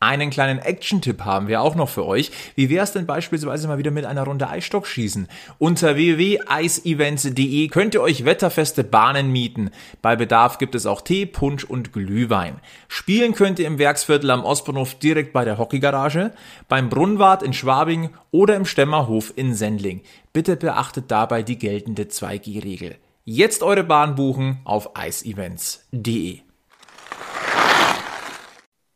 [0.00, 2.30] Einen kleinen Action-Tipp haben wir auch noch für euch.
[2.54, 5.26] Wie wäre es denn beispielsweise mal wieder mit einer Runde Eisstockschießen?
[5.58, 9.70] Unter www.eisevents.de könnt ihr euch wetterfeste Bahnen mieten.
[10.00, 12.60] Bei Bedarf gibt es auch Tee, Punsch und Glühwein.
[12.86, 16.32] Spielen könnt ihr im Werksviertel am Ostbahnhof direkt bei der Hockeygarage,
[16.68, 20.02] beim Brunnwart in Schwabing oder im Stemmerhof in Sendling.
[20.32, 22.94] Bitte beachtet dabei die geltende 2G-Regel.
[23.24, 26.47] Jetzt eure Bahn buchen auf eisevents.de.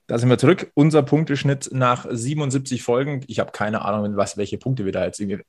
[0.07, 0.71] Da sind wir zurück.
[0.75, 3.23] Unser Punkteschnitt nach 77 Folgen.
[3.29, 5.43] Ich habe keine Ahnung, was, welche Punkte wir da jetzt irgendwie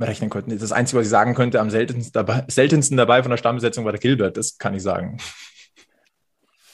[0.00, 0.56] rechnen konnten.
[0.58, 3.92] Das Einzige, was ich sagen könnte, am seltensten dabei, seltensten dabei von der Stammbesetzung war
[3.92, 4.36] der Gilbert.
[4.36, 5.18] Das kann ich sagen.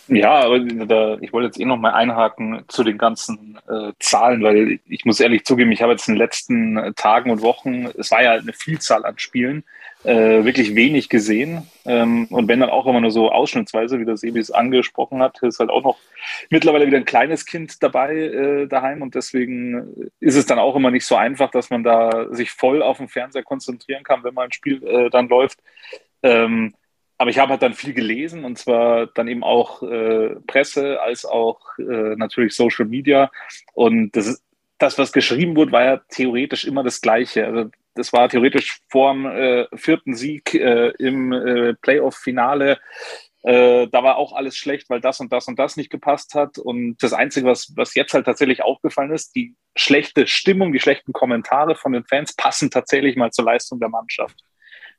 [0.09, 4.41] Ja, aber da, ich wollte jetzt eh noch mal einhaken zu den ganzen äh, Zahlen,
[4.43, 8.13] weil ich muss ehrlich zugeben, ich habe jetzt in den letzten Tagen und Wochen, es
[8.13, 9.65] war ja eine Vielzahl an Spielen,
[10.07, 11.69] äh, wirklich wenig gesehen.
[11.85, 15.43] Ähm, und wenn dann auch immer nur so ausschnittsweise, wie das Sebi es angesprochen hat,
[15.43, 15.99] ist halt auch noch
[16.51, 20.91] mittlerweile wieder ein kleines Kind dabei äh, daheim und deswegen ist es dann auch immer
[20.91, 24.45] nicht so einfach, dass man da sich voll auf den Fernseher konzentrieren kann, wenn mal
[24.45, 25.59] ein Spiel äh, dann läuft.
[26.23, 26.75] Ähm,
[27.19, 31.25] aber ich habe halt dann viel gelesen und zwar dann eben auch äh, Presse als
[31.25, 33.31] auch äh, natürlich Social Media.
[33.75, 34.45] Und das ist
[34.79, 37.47] das, was geschrieben wurde, war ja theoretisch immer das Gleiche.
[37.47, 42.79] Also das war theoretisch vor dem äh, vierten Sieg äh, im äh, Playoff-Finale.
[43.43, 46.59] Äh, da war auch alles schlecht, weil das und das und das nicht gepasst hat.
[46.59, 51.13] Und das Einzige, was, was jetzt halt tatsächlich aufgefallen ist, die schlechte Stimmung, die schlechten
[51.13, 54.37] Kommentare von den Fans passen tatsächlich mal zur Leistung der Mannschaft.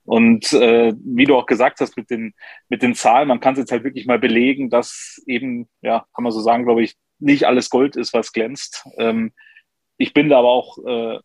[0.06, 2.34] Und äh, wie du auch gesagt hast mit den,
[2.70, 6.24] mit den Zahlen, man kann es jetzt halt wirklich mal belegen, dass eben, ja, kann
[6.24, 8.88] man so sagen, glaube ich, nicht alles Gold ist, was glänzt.
[8.98, 9.34] Ähm,
[9.98, 11.20] ich bin da aber auch äh,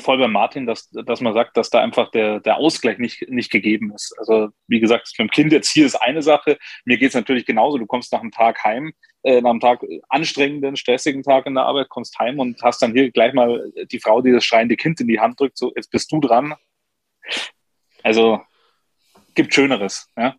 [0.00, 3.50] voll bei Martin, dass, dass man sagt, dass da einfach der, der Ausgleich nicht, nicht
[3.50, 4.14] gegeben ist.
[4.18, 6.58] Also wie gesagt, mit dem Kind jetzt hier ist eine Sache.
[6.84, 7.78] Mir geht es natürlich genauso.
[7.78, 11.64] Du kommst nach einem Tag heim, äh, nach einem Tag anstrengenden, stressigen Tag in der
[11.64, 15.00] Arbeit, kommst heim und hast dann hier gleich mal die Frau, die das schreiende Kind
[15.00, 16.54] in die Hand drückt, so jetzt bist du dran.
[18.02, 18.40] Also
[19.34, 20.08] gibt Schöneres.
[20.16, 20.36] Ja?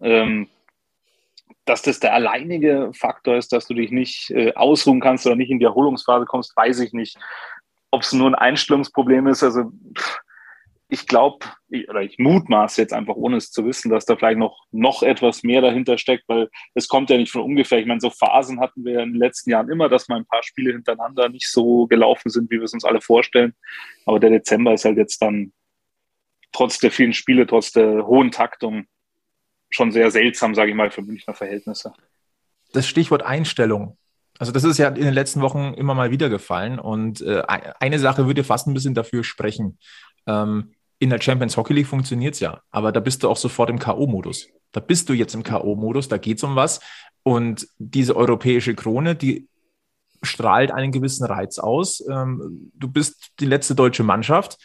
[0.00, 0.48] Ähm,
[1.64, 5.50] dass das der alleinige Faktor ist, dass du dich nicht äh, ausruhen kannst oder nicht
[5.50, 7.16] in die Erholungsphase kommst, weiß ich nicht
[7.92, 9.70] ob es nur ein Einstellungsproblem ist, also
[10.88, 11.46] ich glaube,
[11.88, 15.42] oder ich mutmaße jetzt einfach, ohne es zu wissen, dass da vielleicht noch, noch etwas
[15.42, 17.78] mehr dahinter steckt, weil es kommt ja nicht von ungefähr.
[17.78, 20.42] Ich meine, so Phasen hatten wir in den letzten Jahren immer, dass mal ein paar
[20.42, 23.54] Spiele hintereinander nicht so gelaufen sind, wie wir es uns alle vorstellen.
[24.04, 25.54] Aber der Dezember ist halt jetzt dann
[26.52, 28.84] trotz der vielen Spiele, trotz der hohen Taktung
[29.70, 31.94] schon sehr seltsam, sage ich mal, für Münchner Verhältnisse.
[32.74, 33.96] Das Stichwort Einstellung
[34.38, 37.98] also das ist ja in den letzten Wochen immer mal wieder gefallen und äh, eine
[37.98, 39.78] Sache würde fast ein bisschen dafür sprechen.
[40.26, 43.70] Ähm, in der Champions Hockey League funktioniert es ja, aber da bist du auch sofort
[43.70, 44.46] im K.O.-Modus.
[44.70, 46.80] Da bist du jetzt im K.O.-Modus, da geht es um was.
[47.24, 49.48] Und diese europäische Krone, die
[50.22, 52.02] strahlt einen gewissen Reiz aus.
[52.08, 54.58] Ähm, du bist die letzte deutsche Mannschaft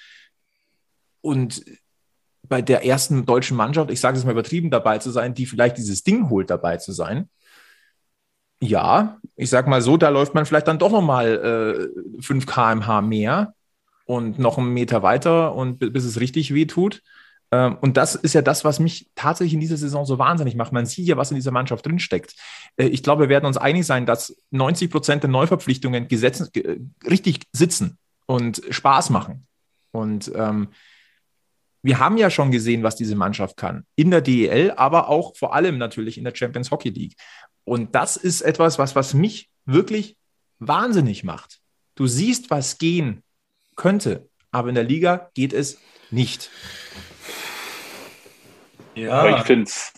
[1.21, 1.63] und
[2.43, 5.77] bei der ersten deutschen Mannschaft, ich sage es mal übertrieben, dabei zu sein, die vielleicht
[5.77, 7.29] dieses Ding holt, dabei zu sein,
[8.59, 13.01] ja, ich sag mal so, da läuft man vielleicht dann doch nochmal äh, 5 kmh
[13.01, 13.53] mehr
[14.05, 17.03] und noch einen Meter weiter und bis es richtig weh tut.
[17.51, 20.73] Ähm, und das ist ja das, was mich tatsächlich in dieser Saison so wahnsinnig macht.
[20.73, 22.35] Man sieht ja, was in dieser Mannschaft drinsteckt.
[22.77, 26.51] Äh, ich glaube, wir werden uns einig sein, dass 90 Prozent der Neuverpflichtungen gesetz,
[27.09, 29.45] richtig sitzen und Spaß machen.
[29.91, 30.69] Und ähm,
[31.83, 33.85] wir haben ja schon gesehen, was diese Mannschaft kann.
[33.95, 37.15] In der DEL, aber auch vor allem natürlich in der Champions Hockey League.
[37.67, 40.15] Und das ist etwas, was, was mich wirklich
[40.57, 41.59] wahnsinnig macht.
[41.95, 43.23] Du siehst, was gehen
[43.75, 44.29] könnte.
[44.51, 45.77] aber in der Liga geht es
[46.09, 46.49] nicht.
[48.95, 49.91] Ja, ich finde es.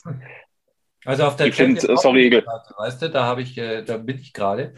[1.05, 2.43] Also auf der ich find, sorry,
[2.77, 4.73] weißt du, da habe ich, äh, da bin ich gerade.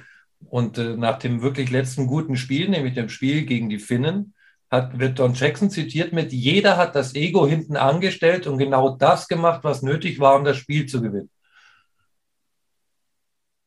[0.49, 4.34] Und äh, nach dem wirklich letzten guten Spiel, nämlich dem Spiel gegen die Finnen,
[4.69, 9.30] hat, wird Don Jackson zitiert mit, jeder hat das Ego hinten angestellt und genau das
[9.30, 11.30] gemacht, was nötig war, um das Spiel zu gewinnen.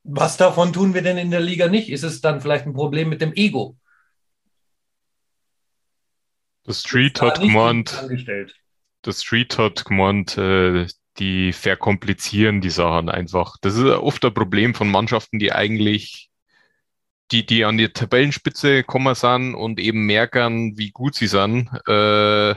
[0.05, 1.89] Was davon tun wir denn in der Liga nicht?
[1.89, 3.77] Ist es dann vielleicht ein Problem mit dem Ego?
[6.65, 8.07] Das Street hat gemeint,
[9.03, 10.87] das Street hat gemeint, äh,
[11.19, 13.57] die verkomplizieren die Sachen einfach.
[13.61, 16.31] Das ist oft ein Problem von Mannschaften, die eigentlich,
[17.31, 21.69] die, die an die Tabellenspitze kommen sind und eben merken, wie gut sie sind.
[21.87, 22.55] Äh,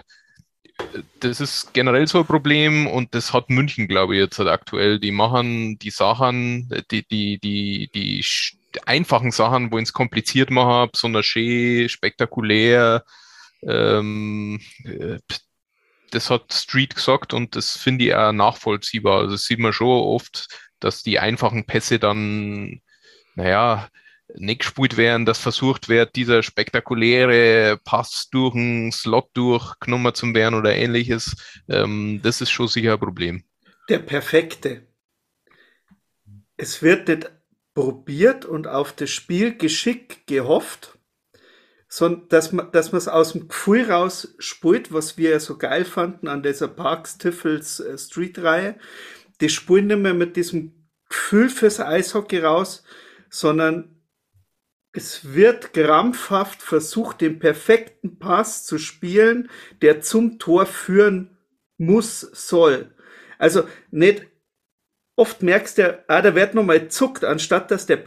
[1.20, 5.00] das ist generell so ein Problem und das hat München, glaube ich, jetzt halt aktuell.
[5.00, 8.24] Die machen die Sachen, die, die, die, die
[8.86, 13.04] einfachen Sachen, wo ins kompliziert machen, besonders schön, spektakulär.
[13.64, 15.18] Ähm, äh,
[16.12, 19.20] das hat Street gesagt und das finde ich auch nachvollziehbar.
[19.20, 20.48] Also das sieht man schon oft,
[20.80, 22.82] dass die einfachen Pässe dann,
[23.36, 23.90] naja,
[24.36, 30.56] nicht gespielt werden, dass versucht wird, dieser spektakuläre Pass durch einen Slot durchgenommen zu werden
[30.56, 31.36] oder ähnliches.
[31.70, 33.44] Ähm, das ist schon sicher ein Problem.
[33.90, 34.88] Der perfekte.
[36.58, 37.32] Es wird nicht
[37.74, 40.98] probiert und auf das Spielgeschick gehofft,
[41.88, 45.58] sondern dass man, dass man es aus dem Gefühl raus spielt, was wir ja so
[45.58, 48.78] geil fanden an dieser Parks Tiffels äh, Street Reihe.
[49.40, 52.84] Die spielen nicht mehr mit diesem Gefühl fürs Eishockey raus,
[53.30, 53.97] sondern
[54.98, 59.50] es wird krampfhaft versucht, den perfekten Pass zu spielen,
[59.82, 61.38] der zum Tor führen
[61.78, 62.94] muss, soll.
[63.38, 64.26] Also nicht
[65.16, 67.98] oft merkst du, ah, da wird nochmal zuckt, anstatt dass der,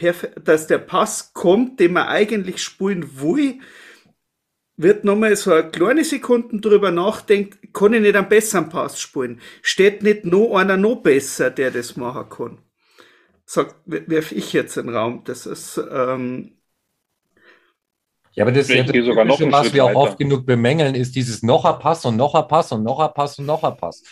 [0.44, 3.60] dass der Pass kommt, den man eigentlich spulen will,
[4.76, 9.40] wird nochmal so eine kleine Sekunden drüber nachdenkt, kann ich nicht einen besseren Pass spulen?
[9.62, 12.58] Steht nicht noch einer noch besser, der das machen kann?
[13.44, 15.22] Sag, werf ich jetzt in den Raum.
[15.24, 16.59] Das ist, ähm,
[18.32, 21.16] ja, aber das ist ja das sogar noch was wir auch oft genug bemängeln, ist
[21.16, 23.76] dieses noch ein Pass und noch ein Pass und noch ein Pass und noch ein
[23.76, 24.02] Pass.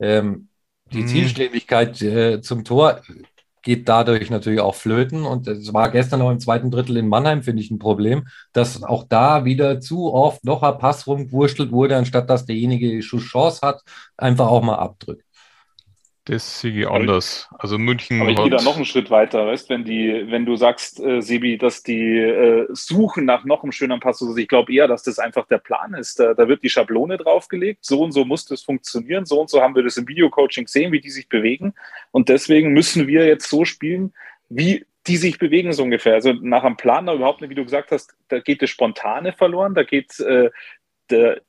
[0.00, 0.48] Ähm,
[0.92, 1.08] die mhm.
[1.08, 3.02] Zielstrebigkeit äh, zum Tor
[3.66, 5.24] geht dadurch natürlich auch flöten.
[5.24, 8.84] Und es war gestern auch im zweiten Drittel in Mannheim, finde ich, ein Problem, dass
[8.84, 13.82] auch da wieder zu oft noch ein Pass rumgewurschtelt wurde, anstatt dass derjenige Chance hat,
[14.16, 15.25] einfach auch mal abdrückt.
[16.26, 17.48] Das sehe ich anders.
[17.56, 18.20] Also München.
[18.20, 21.22] Aber ich gehe da noch einen Schritt weiter, weißt, wenn die, wenn du sagst, äh,
[21.22, 25.04] Sebi, dass die äh, suchen nach noch einem schöneren Pass, also ich glaube eher, dass
[25.04, 26.18] das einfach der Plan ist.
[26.18, 29.62] Da, da wird die Schablone draufgelegt, so und so muss das funktionieren, so und so
[29.62, 31.74] haben wir das im Videocoaching gesehen, wie die sich bewegen.
[32.10, 34.12] Und deswegen müssen wir jetzt so spielen,
[34.48, 36.14] wie die sich bewegen, so ungefähr.
[36.14, 39.76] Also nach einem Plan überhaupt nicht, wie du gesagt hast, da geht das Spontane verloren,
[39.76, 40.50] da geht äh,
[41.08, 41.40] der,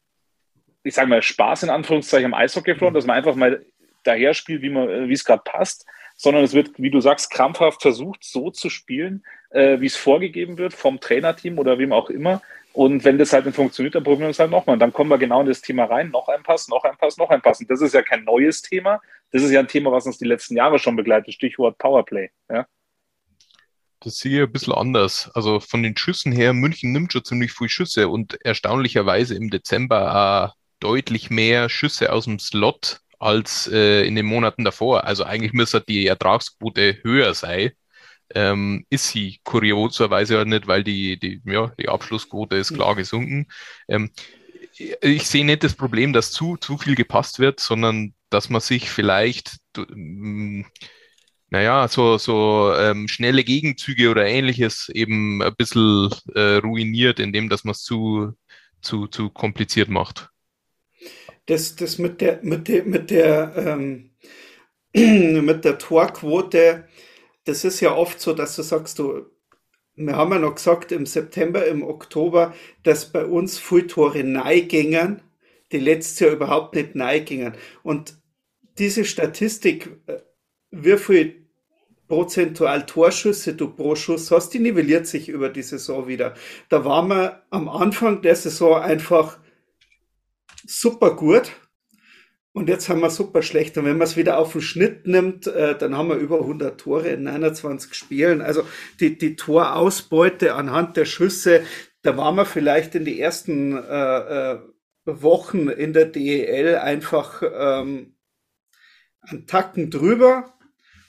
[0.83, 3.65] ich sage mal, Spaß in Anführungszeichen am Eishockey verloren, dass man einfach mal
[4.07, 7.81] daher spielt, wie, man, wie es gerade passt, sondern es wird, wie du sagst, krampfhaft
[7.81, 12.41] versucht, so zu spielen, äh, wie es vorgegeben wird vom Trainerteam oder wem auch immer.
[12.73, 14.75] Und wenn das halt nicht funktioniert, dann probieren wir es halt nochmal.
[14.75, 17.17] Und dann kommen wir genau in das Thema rein, noch ein Pass, noch ein Pass,
[17.17, 17.59] noch ein Pass.
[17.59, 19.01] Und das ist ja kein neues Thema.
[19.31, 21.33] Das ist ja ein Thema, was uns die letzten Jahre schon begleitet.
[21.33, 22.29] Stichwort Powerplay.
[22.49, 22.67] Ja?
[23.99, 25.31] Das sehe ich ein bisschen anders.
[25.33, 30.53] Also von den Schüssen her, München nimmt schon ziemlich viele Schüsse und erstaunlicherweise im Dezember
[30.53, 35.05] äh, deutlich mehr Schüsse aus dem Slot als äh, in den Monaten davor.
[35.05, 37.71] Also eigentlich müsste die Ertragsquote höher sein.
[38.35, 43.47] Ähm, ist sie kurioserweise ja nicht, weil die, die, ja, die Abschlussquote ist klar gesunken.
[43.87, 44.11] Ähm,
[45.01, 48.89] ich sehe nicht das Problem, dass zu, zu viel gepasst wird, sondern dass man sich
[48.89, 50.63] vielleicht, mm,
[51.49, 57.63] naja, so, so ähm, schnelle Gegenzüge oder ähnliches eben ein bisschen äh, ruiniert, indem dass
[57.63, 58.33] man es zu,
[58.81, 60.29] zu, zu kompliziert macht
[61.47, 64.11] das, das mit der, mit der, mit der, ähm,
[65.45, 66.87] mit der Torquote,
[67.45, 69.25] das ist ja oft so, dass du sagst, du,
[69.95, 75.21] wir haben ja noch gesagt im September, im Oktober, dass bei uns viel Tore neigingen,
[75.71, 77.53] die letztes Jahr überhaupt nicht neigingen.
[77.83, 78.15] Und
[78.77, 80.19] diese Statistik, äh,
[80.71, 81.47] wie viel
[82.07, 86.35] prozentual Torschüsse du pro Schuss hast, die nivelliert sich über die Saison wieder.
[86.69, 89.39] Da waren wir am Anfang der Saison einfach
[90.67, 91.51] super gut.
[92.57, 93.77] Und jetzt haben wir super schlecht.
[93.77, 96.79] Und wenn man es wieder auf den Schnitt nimmt, äh, dann haben wir über 100
[96.79, 98.41] Tore in 29 Spielen.
[98.41, 98.63] Also
[98.99, 101.61] die, die Torausbeute anhand der Schüsse,
[102.01, 104.59] da waren wir vielleicht in die ersten äh, äh,
[105.05, 108.15] Wochen in der DEL einfach ähm,
[109.21, 110.56] einen Tacken drüber.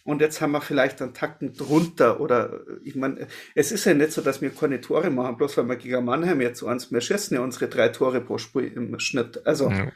[0.08, 4.12] Und jetzt haben wir vielleicht einen Tacken drunter oder ich meine, es ist ja nicht
[4.12, 7.36] so, dass wir keine Tore machen, bloß weil wir gegen Mannheim jetzt eins, wir schießen
[7.36, 9.46] ja unsere drei Tore pro Spiel im Schnitt.
[9.46, 9.92] Also ja.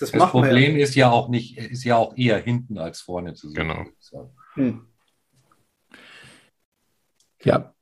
[0.00, 0.82] das, das Problem ja.
[0.82, 3.68] ist ja auch nicht, ist ja auch eher hinten als vorne zu sehen.
[3.68, 3.84] Genau.
[4.54, 4.88] Hm.
[7.44, 7.72] Ja,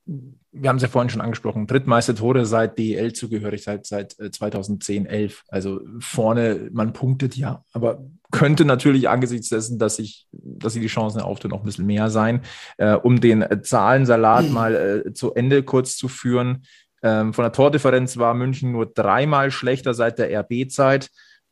[0.52, 5.06] wir haben es ja vorhin schon angesprochen, drittmeiste Tore seit DEL zugehörig, seit, seit 2010,
[5.06, 5.44] äh, 11.
[5.48, 10.87] Also vorne, man punktet ja, aber könnte natürlich angesichts dessen, dass ich, dass sie die
[10.87, 12.42] Chancen auftun, noch ein bisschen mehr sein.
[12.78, 14.52] Äh, um den Zahlensalat mhm.
[14.52, 16.64] mal äh, zu Ende kurz zu führen.
[17.02, 21.11] Ähm, von der Tordifferenz war München nur dreimal schlechter seit der RB-Zeit.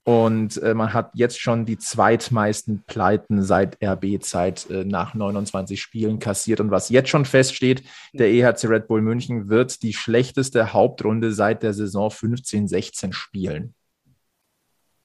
[0.09, 6.21] Und äh, man hat jetzt schon die zweitmeisten Pleiten seit RB-Zeit äh, nach 29 Spielen
[6.21, 6.61] kassiert.
[6.61, 11.65] Und was jetzt schon feststeht, der EHC Red Bull München wird die schlechteste Hauptrunde seit
[11.65, 13.75] der Saison 15-16 spielen.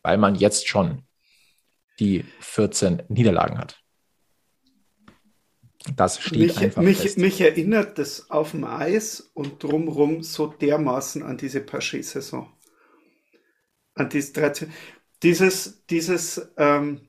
[0.03, 1.01] Weil man jetzt schon
[1.99, 3.79] die 14 Niederlagen hat.
[5.95, 7.17] Das steht mich, einfach mich, fest.
[7.17, 12.47] Mich erinnert das auf dem Eis und drumherum so dermaßen an diese Paché-Saison
[13.95, 14.71] an diese 13.
[15.23, 17.01] Dieses, dieses, ähm,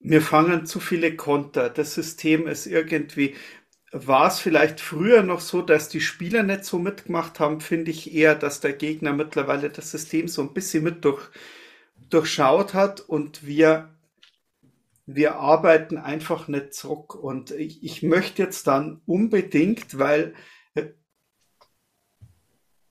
[0.00, 1.70] wir fangen zu viele Konter.
[1.70, 3.34] Das System ist irgendwie,
[3.92, 8.14] war es vielleicht früher noch so, dass die Spieler nicht so mitgemacht haben, finde ich
[8.14, 11.28] eher, dass der Gegner mittlerweile das System so ein bisschen mit durch,
[12.10, 13.90] durchschaut hat und wir,
[15.06, 17.14] wir arbeiten einfach nicht zurück.
[17.14, 20.34] Und ich, ich möchte jetzt dann unbedingt, weil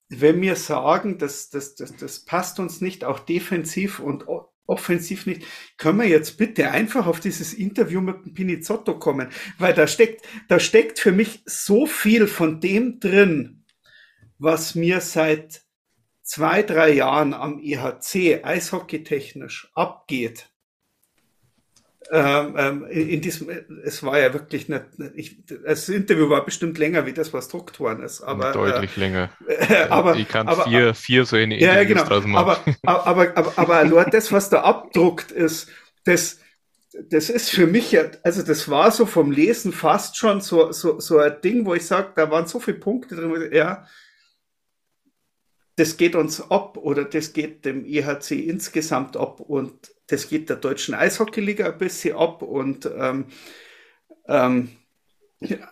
[0.09, 4.25] wenn wir sagen, das, das, das, das passt uns nicht, auch defensiv und
[4.65, 5.43] offensiv nicht,
[5.77, 10.25] können wir jetzt bitte einfach auf dieses Interview mit dem Pinizotto kommen, weil da steckt,
[10.47, 13.65] da steckt für mich so viel von dem drin,
[14.37, 15.63] was mir seit
[16.21, 20.49] zwei, drei Jahren am EHC eishockeytechnisch abgeht
[22.11, 23.49] ähm, ähm in diesem,
[23.83, 24.83] es war ja wirklich nicht,
[25.15, 28.21] ich, das Interview war bestimmt länger wie das, was druckt worden ist.
[28.21, 29.29] Aber, Deutlich äh, länger.
[29.47, 32.09] Äh, aber, ich kann aber, vier, vier so eine ja, Interviews genau.
[32.09, 32.75] draus machen.
[32.83, 35.69] Aber, aber, aber, aber, aber das, was da abdruckt ist,
[36.05, 36.39] das,
[37.09, 40.99] das ist für mich ja, also das war so vom Lesen fast schon so, so,
[40.99, 43.85] so ein Ding, wo ich sage, da waren so viele Punkte drin, ja,
[45.75, 50.57] das geht uns ab oder das geht dem EHC insgesamt ab und das geht der
[50.57, 53.25] deutschen Eishockeyliga ein bisschen ab und ähm,
[54.27, 54.69] ähm,
[55.39, 55.69] ja.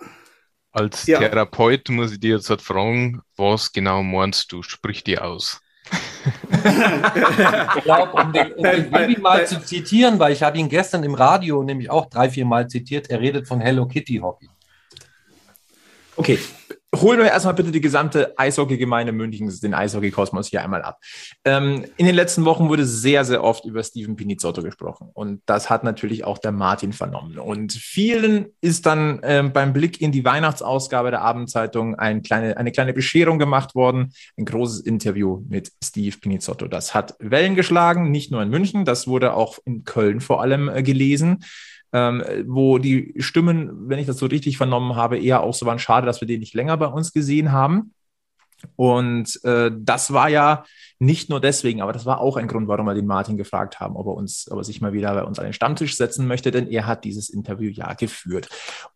[0.72, 1.20] Als ja.
[1.20, 4.62] Therapeut muss ich dir jetzt halt fragen, was genau meinst du?
[4.62, 5.62] Sprich dir aus.
[5.86, 11.04] ich glaube, um den, um den Baby mal zu zitieren, weil ich habe ihn gestern
[11.04, 14.50] im Radio nämlich auch drei, vier Mal zitiert, er redet von Hello Kitty Hockey.
[16.18, 16.40] Okay,
[17.02, 21.00] holen wir erstmal bitte die gesamte Eishockey-Gemeinde München, den Eishockey-Kosmos hier einmal ab.
[21.44, 25.10] Ähm, in den letzten Wochen wurde sehr, sehr oft über Steven Pinizotto gesprochen.
[25.14, 27.38] Und das hat natürlich auch der Martin vernommen.
[27.40, 32.72] Und vielen ist dann ähm, beim Blick in die Weihnachtsausgabe der Abendzeitung ein kleine, eine
[32.72, 34.14] kleine Bescherung gemacht worden.
[34.38, 36.68] Ein großes Interview mit Steve Pinizotto.
[36.68, 40.70] Das hat Wellen geschlagen, nicht nur in München, das wurde auch in Köln vor allem
[40.70, 41.44] äh, gelesen
[41.96, 45.80] ähm, wo die Stimmen, wenn ich das so richtig vernommen habe, eher auch so waren,
[45.80, 47.94] schade, dass wir den nicht länger bei uns gesehen haben.
[48.76, 50.64] Und äh, das war ja
[51.00, 53.96] nicht nur deswegen, aber das war auch ein Grund, warum wir den Martin gefragt haben,
[53.96, 56.52] ob er uns, ob er sich mal wieder bei uns an den Stammtisch setzen möchte,
[56.52, 58.48] denn er hat dieses Interview ja geführt.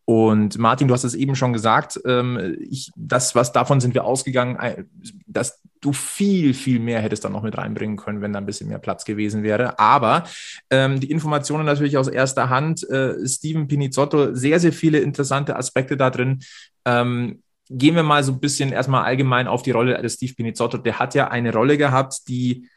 [0.06, 4.06] Und Martin, du hast es eben schon gesagt, ähm, ich, das, was davon sind wir
[4.06, 4.88] ausgegangen,
[5.28, 8.70] dass du viel, viel mehr hättest dann noch mit reinbringen können, wenn da ein bisschen
[8.70, 9.80] mehr Platz gewesen wäre.
[9.80, 10.24] Aber
[10.70, 15.96] ähm, die Informationen natürlich aus erster Hand, äh, Steven Pinizotto, sehr, sehr viele interessante Aspekte
[15.96, 16.40] da drin.
[16.86, 20.78] Ähm, gehen wir mal so ein bisschen erstmal allgemein auf die Rolle des Steve Pinizotto.
[20.78, 22.68] Der hat ja eine Rolle gehabt, die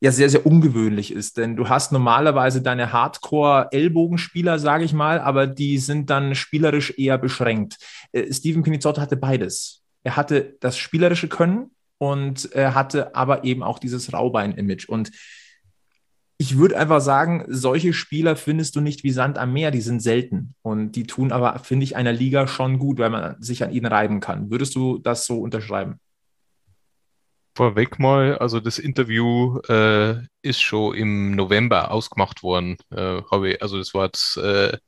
[0.00, 5.46] ja sehr, sehr ungewöhnlich ist, denn du hast normalerweise deine Hardcore-Ellbogenspieler, sage ich mal, aber
[5.46, 7.78] die sind dann spielerisch eher beschränkt.
[8.12, 9.82] Äh, Steven Pinizotto hatte beides.
[10.04, 15.10] Er hatte das spielerische Können und er hatte aber eben auch dieses Raubein-Image und
[16.40, 20.00] ich würde einfach sagen, solche Spieler findest du nicht wie Sand am Meer, die sind
[20.00, 20.54] selten.
[20.62, 23.86] Und die tun aber, finde ich, einer Liga schon gut, weil man sich an ihnen
[23.86, 24.48] reiben kann.
[24.48, 25.98] Würdest du das so unterschreiben?
[27.56, 32.76] Vorweg mal, also das Interview äh, ist schon im November ausgemacht worden.
[32.94, 34.78] Äh, ich, also das war jetzt äh,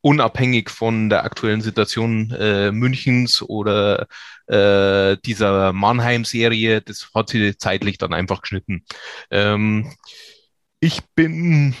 [0.00, 4.08] unabhängig von der aktuellen Situation äh, Münchens oder
[4.48, 6.80] äh, dieser Mannheim-Serie.
[6.80, 8.84] Das hat sich zeitlich dann einfach geschnitten.
[9.30, 9.92] Ähm,
[10.80, 11.74] ich bin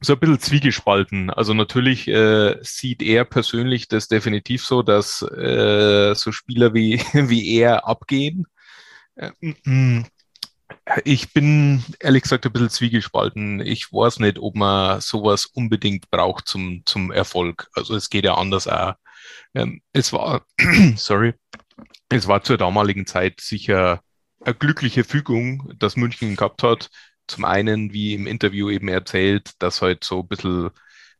[0.00, 1.30] so ein bisschen zwiegespalten.
[1.30, 7.58] Also natürlich äh, sieht er persönlich das definitiv so, dass äh, so Spieler wie, wie
[7.58, 8.46] er abgehen.
[9.16, 9.32] Äh,
[11.04, 13.60] Ich bin ehrlich gesagt ein bisschen zwiegespalten.
[13.60, 17.68] Ich weiß nicht, ob man sowas unbedingt braucht zum, zum Erfolg.
[17.74, 18.94] Also es geht ja anders auch.
[19.54, 20.44] Ähm, es war,
[20.96, 21.34] sorry,
[22.10, 24.02] es war zur damaligen Zeit sicher
[24.44, 26.90] eine glückliche Fügung, dass München gehabt hat.
[27.28, 30.70] Zum einen, wie im Interview eben erzählt, dass halt so ein bisschen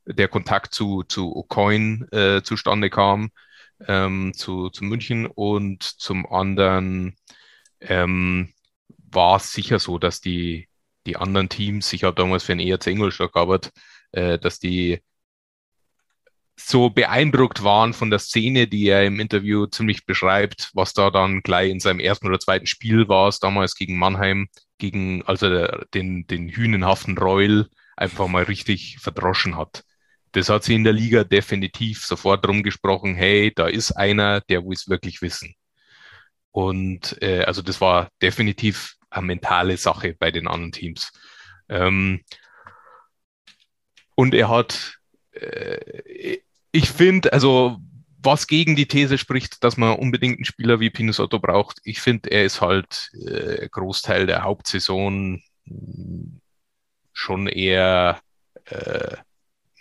[0.07, 3.31] der Kontakt zu, zu O'Coin äh, zustande kam,
[3.87, 5.27] ähm, zu, zu München.
[5.27, 7.17] Und zum anderen
[7.81, 8.53] ähm,
[8.89, 10.69] war es sicher so, dass die,
[11.07, 13.73] die anderen Teams, ich habe damals für den ERC Ingolstadt gearbeitet,
[14.13, 15.01] äh, dass die
[16.59, 21.43] so beeindruckt waren von der Szene, die er im Interview ziemlich beschreibt, was da dann
[21.43, 24.49] gleich in seinem ersten oder zweiten Spiel war, es damals gegen Mannheim,
[24.79, 29.85] gegen also den, den hünenhaften Reul einfach mal richtig verdroschen hat.
[30.33, 34.65] Das hat sie in der Liga definitiv sofort drum gesprochen, hey, da ist einer, der
[34.65, 35.55] will es wirklich wissen.
[36.51, 41.13] Und äh, also das war definitiv eine mentale Sache bei den anderen Teams.
[41.69, 42.23] Ähm,
[44.15, 44.99] und er hat,
[45.33, 46.39] äh,
[46.73, 47.79] ich finde, also
[48.27, 52.31] was gegen die These spricht, dass man unbedingt einen Spieler wie Pinusotto braucht, ich finde,
[52.31, 55.43] er ist halt äh, Großteil der Hauptsaison
[57.13, 58.21] schon eher
[58.67, 59.17] äh,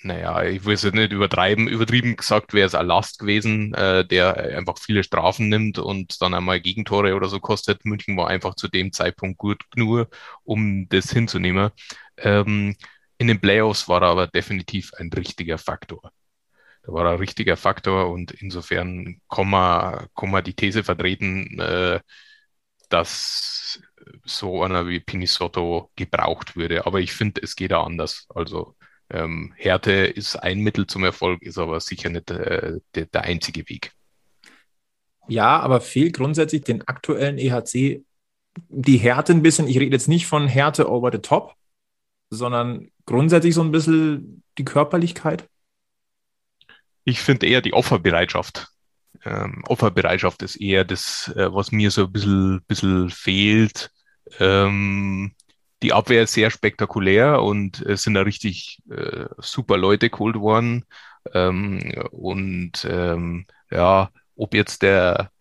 [0.06, 4.38] naja, ich will es nicht übertreiben, übertrieben gesagt wäre es ein Last gewesen, äh, der
[4.58, 7.86] einfach viele Strafen nimmt und dann einmal Gegentore oder so kostet.
[7.86, 10.08] München war einfach zu dem Zeitpunkt gut genug,
[10.44, 11.72] um das hinzunehmen.
[12.18, 12.76] Ähm,
[13.18, 16.12] in den Playoffs war er aber definitiv ein richtiger Faktor.
[16.86, 22.00] Da war ein richtiger Faktor und insofern kann man, kann man die These vertreten, äh,
[22.90, 23.82] dass
[24.24, 26.86] so einer wie Pinisotto gebraucht würde.
[26.86, 28.28] Aber ich finde, es geht auch anders.
[28.30, 28.76] Also
[29.10, 33.68] ähm, Härte ist ein Mittel zum Erfolg, ist aber sicher nicht äh, der, der einzige
[33.68, 33.92] Weg.
[35.28, 38.04] Ja, aber fehlt grundsätzlich den aktuellen EHC
[38.70, 39.68] die Härte ein bisschen.
[39.68, 41.56] Ich rede jetzt nicht von Härte over the top,
[42.30, 45.50] sondern grundsätzlich so ein bisschen die Körperlichkeit.
[47.06, 48.68] Ich finde eher die Opferbereitschaft.
[49.24, 53.92] Ähm, Opferbereitschaft ist eher das, äh, was mir so ein bisschen, bisschen fehlt.
[54.40, 55.34] Ähm,
[55.84, 60.86] die Abwehr ist sehr spektakulär und es sind da richtig äh, super Leute geholt worden.
[61.34, 61.80] Ähm,
[62.12, 65.32] und ähm, ja, ob jetzt der,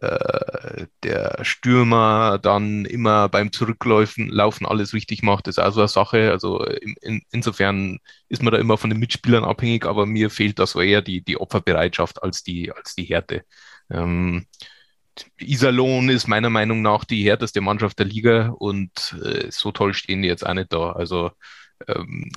[0.00, 5.88] äh, der Stürmer dann immer beim Zurücklaufen laufen alles richtig macht, ist auch so eine
[5.88, 6.30] Sache.
[6.30, 10.58] Also in, in, insofern ist man da immer von den Mitspielern abhängig, aber mir fehlt
[10.58, 13.42] da so eher die, die Opferbereitschaft als die, als die Härte.
[13.90, 14.46] Ähm,
[15.38, 20.22] Iserlohn ist meiner Meinung nach die härteste Mannschaft der Liga und äh, so toll stehen
[20.22, 20.92] die jetzt auch nicht da.
[20.92, 21.32] Also
[21.88, 22.30] ähm,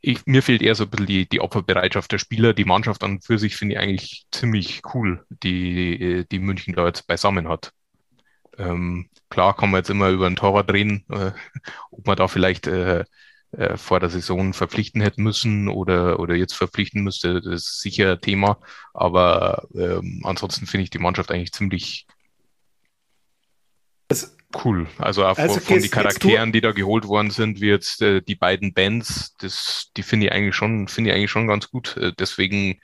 [0.00, 2.54] ich, mir fehlt eher so ein bisschen die, die Opferbereitschaft der Spieler.
[2.54, 6.86] Die Mannschaft an und für sich finde ich eigentlich ziemlich cool, die, die München da
[6.86, 7.72] jetzt beisammen hat.
[8.58, 11.32] Ähm, klar kann man jetzt immer über ein Torwart reden, äh,
[11.90, 13.04] ob man da vielleicht äh,
[13.52, 18.20] äh, vor der Saison verpflichten hätten müssen oder, oder jetzt verpflichten müsste, das ist sicher
[18.20, 18.58] Thema.
[18.94, 22.06] Aber ähm, ansonsten finde ich die Mannschaft eigentlich ziemlich
[24.64, 24.86] cool.
[24.98, 28.34] Also auch also von, den Charakteren, die da geholt worden sind, wie jetzt äh, die
[28.34, 31.96] beiden Bands, das, die finde ich eigentlich schon, finde ich eigentlich schon ganz gut.
[31.96, 32.80] Äh, deswegen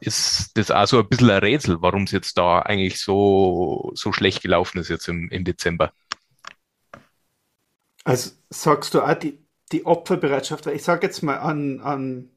[0.00, 4.12] ist das auch so ein bisschen ein Rätsel, warum es jetzt da eigentlich so, so
[4.12, 5.92] schlecht gelaufen ist jetzt im, im Dezember.
[8.04, 9.38] Also sagst du auch, die,
[9.72, 12.30] die Opferbereitschaft, ich sage jetzt mal an, an,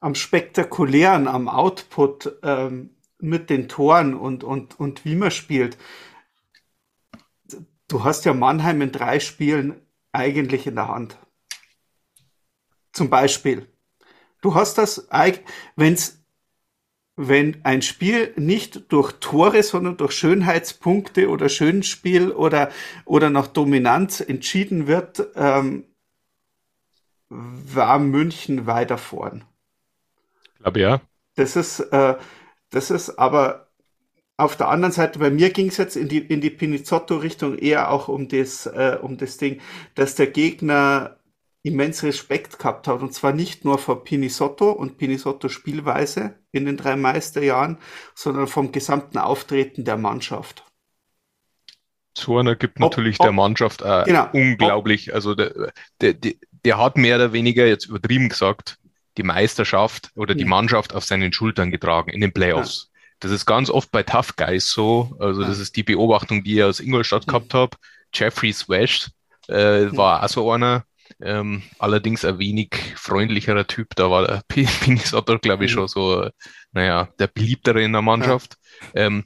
[0.00, 5.76] am spektakulären, am Output ähm, mit den Toren und, und, und wie man spielt.
[7.88, 9.80] Du hast ja Mannheim in drei Spielen
[10.12, 11.18] eigentlich in der Hand.
[12.92, 13.66] Zum Beispiel.
[14.42, 15.08] Du hast das,
[15.74, 16.22] wenn's,
[17.16, 22.70] wenn ein Spiel nicht durch Tore, sondern durch Schönheitspunkte oder Schönspiel oder,
[23.04, 25.84] oder nach Dominanz entschieden wird, ähm,
[27.30, 29.44] war München weiter vorn.
[30.54, 31.00] Ich glaube ja.
[31.34, 32.16] Das ist, äh,
[32.70, 33.67] das ist aber
[34.38, 37.90] auf der anderen Seite, bei mir ging es jetzt in die, in die Pinizotto-Richtung eher
[37.90, 39.60] auch um das, äh, um das Ding,
[39.96, 41.16] dass der Gegner
[41.64, 43.02] immens Respekt gehabt hat.
[43.02, 47.78] Und zwar nicht nur vor Pinisotto und Pinisotto Spielweise in den drei Meisterjahren,
[48.14, 50.64] sondern vom gesamten Auftreten der Mannschaft.
[52.16, 55.08] So einer gibt natürlich ob, ob, der Mannschaft äh, genau, unglaublich.
[55.08, 58.78] Ob, also der, der, der, hat mehr oder weniger, jetzt übertrieben gesagt,
[59.16, 62.88] die Meisterschaft oder die Mannschaft auf seinen Schultern getragen in den Playoffs.
[62.92, 62.97] Ja.
[63.20, 65.16] Das ist ganz oft bei Tough Guys so.
[65.18, 67.30] Also das ist die Beobachtung, die ich aus Ingolstadt mhm.
[67.30, 67.76] gehabt habe.
[68.12, 69.10] Jeffrey Swash
[69.48, 70.84] äh, war auch so einer.
[71.20, 73.94] Ähm, allerdings ein wenig freundlicherer Typ.
[73.96, 76.28] Da war der Pinisator, glaube ich, schon so,
[76.72, 78.56] naja, der beliebtere in der Mannschaft.
[78.94, 79.06] Ja.
[79.06, 79.24] Ähm,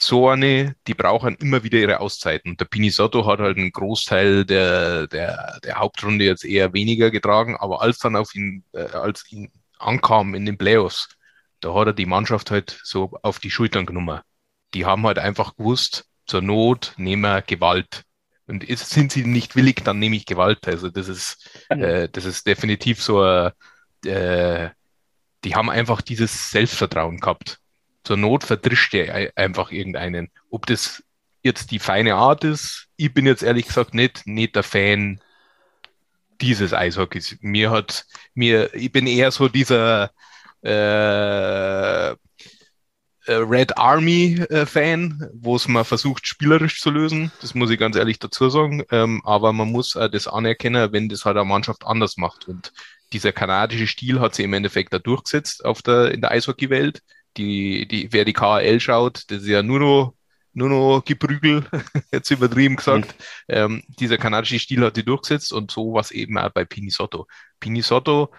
[0.00, 2.56] so eine, die brauchen immer wieder ihre Auszeiten.
[2.56, 7.82] Der Pinisotto hat halt einen Großteil der, der, der Hauptrunde jetzt eher weniger getragen, aber
[7.82, 11.08] als dann auf ihn, äh, als ihn ankam in den Playoffs,
[11.60, 14.20] da hat er die Mannschaft halt so auf die Schultern genommen.
[14.74, 18.04] Die haben halt einfach gewusst, zur Not nehmen wir Gewalt.
[18.46, 20.66] Und ist, sind sie nicht willig, dann nehme ich Gewalt.
[20.66, 24.70] Also das ist, äh, das ist definitiv so, äh,
[25.44, 27.58] die haben einfach dieses Selbstvertrauen gehabt.
[28.04, 30.30] Zur Not verdrischt er einfach irgendeinen.
[30.50, 31.02] Ob das
[31.42, 35.20] jetzt die feine Art ist, ich bin jetzt ehrlich gesagt nicht, nicht der Fan
[36.40, 37.36] dieses Eishockeys.
[37.40, 40.10] Mir hat, mir, ich bin eher so dieser
[40.62, 42.14] äh,
[43.28, 47.30] äh, Red Army äh, Fan, wo es mal versucht, spielerisch zu lösen.
[47.42, 48.84] Das muss ich ganz ehrlich dazu sagen.
[48.90, 52.48] Ähm, aber man muss äh, das anerkennen, wenn das halt eine Mannschaft anders macht.
[52.48, 52.72] Und
[53.12, 57.02] dieser kanadische Stil hat sich im Endeffekt da durchgesetzt auf der, in der Eishockey-Welt.
[57.36, 60.14] Die, die, wer die KHL schaut, das ist ja nur noch,
[60.54, 61.66] nur noch Geprügel,
[62.12, 63.14] jetzt übertrieben gesagt.
[63.46, 63.54] Mhm.
[63.54, 67.26] Ähm, dieser kanadische Stil hat sich durchgesetzt und so was eben auch bei Pinisotto.
[67.60, 68.32] Pinisotto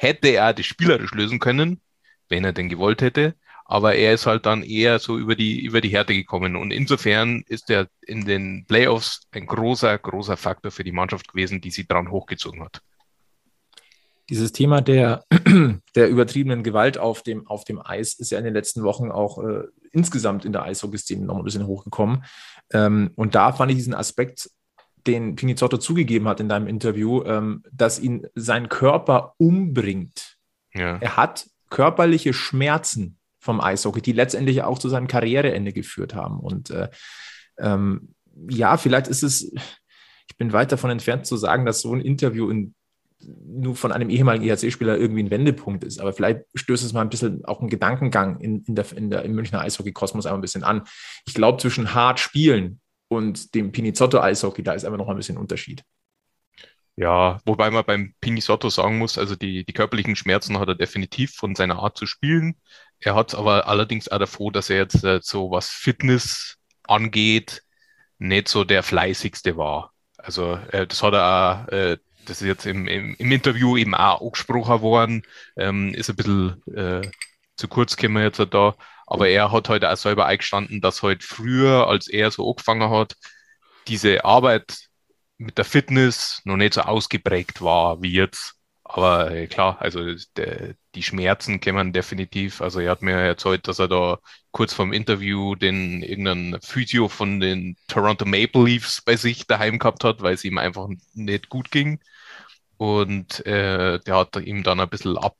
[0.00, 1.80] hätte er das spielerisch lösen können,
[2.28, 3.34] wenn er denn gewollt hätte
[3.70, 6.56] aber er ist halt dann eher so über die, über die Härte gekommen.
[6.56, 11.60] Und insofern ist er in den Playoffs ein großer, großer Faktor für die Mannschaft gewesen,
[11.60, 12.82] die sie dran hochgezogen hat.
[14.28, 15.24] Dieses Thema der,
[15.94, 19.38] der übertriebenen Gewalt auf dem, auf dem Eis ist ja in den letzten Wochen auch
[19.38, 22.24] äh, insgesamt in der Eishockey-Szene noch ein bisschen hochgekommen.
[22.72, 24.50] Ähm, und da fand ich diesen Aspekt,
[25.06, 30.36] den Pinizotto zugegeben hat in deinem Interview, ähm, dass ihn sein Körper umbringt.
[30.74, 30.98] Ja.
[30.98, 36.40] Er hat körperliche Schmerzen vom Eishockey, die letztendlich auch zu seinem Karriereende geführt haben.
[36.40, 36.88] Und äh,
[37.58, 38.14] ähm,
[38.48, 39.52] ja, vielleicht ist es,
[40.28, 42.74] ich bin weit davon entfernt zu sagen, dass so ein Interview in,
[43.20, 46.00] nur von einem ehemaligen EHC-Spieler irgendwie ein Wendepunkt ist.
[46.00, 49.22] Aber vielleicht stößt es mal ein bisschen auch einen Gedankengang in, in der, in der,
[49.24, 50.82] im Münchner Eishockey-Kosmos ein bisschen an.
[51.26, 52.80] Ich glaube, zwischen hart spielen
[53.10, 55.82] und dem Pinizotto-Eishockey, da ist einfach noch ein bisschen Unterschied.
[56.96, 61.32] Ja, wobei man beim Pinisotto sagen muss, also die, die körperlichen Schmerzen hat er definitiv
[61.34, 62.56] von seiner Art zu spielen.
[63.00, 67.62] Er hat aber allerdings auch davor, dass er jetzt äh, so was Fitness angeht,
[68.18, 69.92] nicht so der fleißigste war.
[70.18, 73.94] Also äh, das hat er auch, äh, das ist jetzt im, im, im Interview eben
[73.94, 75.22] auch angesprochen worden,
[75.56, 77.10] ähm, ist ein bisschen äh,
[77.56, 78.76] zu kurz gekommen jetzt da,
[79.10, 82.90] aber er hat heute halt auch selber eingestanden, dass halt früher, als er so angefangen
[82.90, 83.16] hat,
[83.88, 84.78] diese Arbeit
[85.36, 88.54] mit der Fitness noch nicht so ausgeprägt war wie jetzt.
[88.84, 90.00] Aber äh, klar, also
[90.36, 92.60] der, die Schmerzen kämen definitiv.
[92.62, 94.18] Also er hat mir erzählt, dass er da
[94.52, 100.04] kurz vorm Interview den irgendeinen Physio von den Toronto Maple Leafs bei sich daheim gehabt
[100.04, 102.00] hat, weil es ihm einfach nicht gut ging.
[102.76, 105.36] Und äh, der hat ihm dann ein bisschen ab,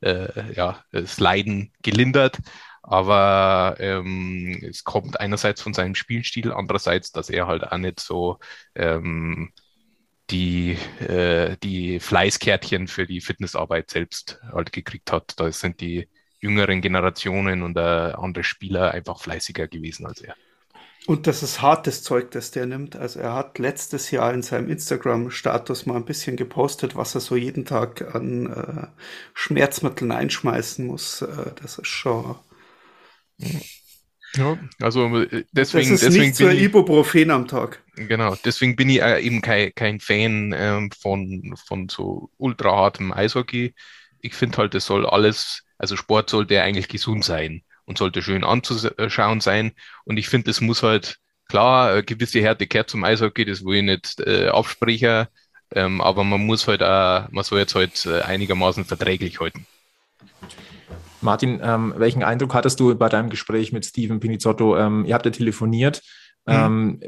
[0.00, 2.38] äh, ja, das Leiden gelindert.
[2.86, 8.38] Aber ähm, es kommt einerseits von seinem Spielstil, andererseits, dass er halt auch nicht so
[8.76, 9.52] ähm,
[10.30, 15.34] die, äh, die Fleißkärtchen für die Fitnessarbeit selbst halt gekriegt hat.
[15.36, 16.08] Da sind die
[16.40, 20.36] jüngeren Generationen und äh, andere Spieler einfach fleißiger gewesen als er.
[21.06, 22.96] Und das ist hartes Zeug, das der nimmt.
[22.96, 27.36] Also er hat letztes Jahr in seinem Instagram-Status mal ein bisschen gepostet, was er so
[27.36, 28.86] jeden Tag an äh,
[29.34, 31.22] Schmerzmitteln einschmeißen muss.
[31.22, 32.36] Äh, das ist schon.
[34.36, 35.90] Ja, also äh, deswegen.
[35.90, 37.82] Das ist deswegen nicht so Ibuprofen am Tag.
[37.94, 43.12] Genau, deswegen bin ich äh, eben kein, kein Fan ähm, von, von so ultra hartem
[43.12, 43.74] Eishockey.
[44.20, 48.44] Ich finde halt, es soll alles, also Sport sollte eigentlich gesund sein und sollte schön
[48.44, 49.72] anzuschauen sein.
[50.04, 51.18] Und ich finde, es muss halt,
[51.48, 55.26] klar, eine gewisse Härte kehrt zum Eishockey, das will ich nicht äh, absprechen,
[55.74, 59.66] ähm, aber man muss halt auch, man soll jetzt halt äh, einigermaßen verträglich halten.
[61.26, 64.78] Martin, ähm, welchen Eindruck hattest du bei deinem Gespräch mit Steven Pinizotto?
[64.78, 66.02] Ähm, ihr habt ja telefoniert.
[66.46, 66.54] Mhm.
[66.54, 67.00] Ähm,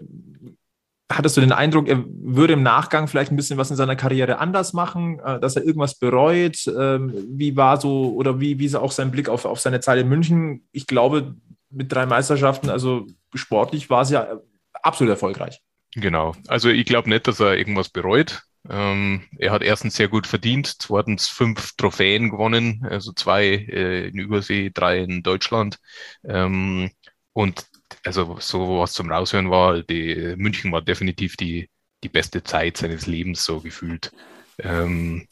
[1.11, 4.39] hattest du den Eindruck, er würde im Nachgang vielleicht ein bisschen was in seiner Karriere
[4.39, 6.67] anders machen, äh, dass er irgendwas bereut?
[6.67, 9.99] Ähm, wie war so oder wie, wie ist auch sein Blick auf, auf seine Zeit
[9.99, 10.69] in München?
[10.73, 11.35] Ich glaube,
[11.71, 14.41] mit drei Meisterschaften, also sportlich war es ja
[14.83, 15.61] absolut erfolgreich.
[15.95, 16.35] Genau.
[16.49, 18.43] Also ich glaube nicht, dass er irgendwas bereut.
[18.71, 24.19] Ähm, er hat erstens sehr gut verdient, zweitens fünf Trophäen gewonnen, also zwei äh, in
[24.19, 25.79] Übersee, drei in Deutschland.
[26.25, 26.91] Ähm,
[27.33, 27.67] und
[28.05, 31.71] also so was zum Raushören war, die München war definitiv die,
[32.05, 34.13] die beste Zeit seines Lebens, so gefühlt.
[34.59, 35.27] Ähm,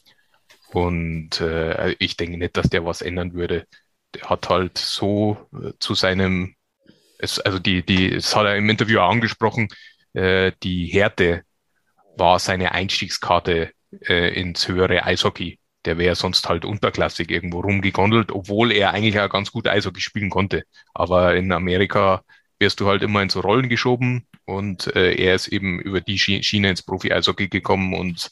[0.71, 3.65] und äh, ich denke nicht, dass der was ändern würde.
[4.15, 6.55] Der hat halt so äh, zu seinem,
[7.19, 9.69] es, also die, die, das hat er im Interview auch angesprochen,
[10.13, 11.43] äh, die Härte
[12.19, 13.71] war seine Einstiegskarte
[14.07, 15.59] äh, ins höhere Eishockey.
[15.85, 20.29] Der wäre sonst halt unterklassig irgendwo rumgegondelt, obwohl er eigentlich auch ganz gut Eishockey spielen
[20.29, 20.63] konnte.
[20.93, 22.23] Aber in Amerika
[22.59, 26.19] wirst du halt immer in so Rollen geschoben und äh, er ist eben über die
[26.19, 28.31] Schiene ins Profi-Eishockey gekommen und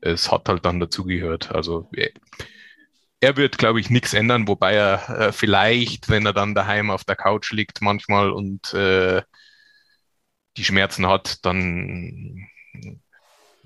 [0.00, 1.52] es hat halt dann dazugehört.
[1.52, 2.10] Also er,
[3.20, 7.04] er wird, glaube ich, nichts ändern, wobei er äh, vielleicht, wenn er dann daheim auf
[7.04, 9.22] der Couch liegt manchmal und äh,
[10.56, 12.46] die Schmerzen hat, dann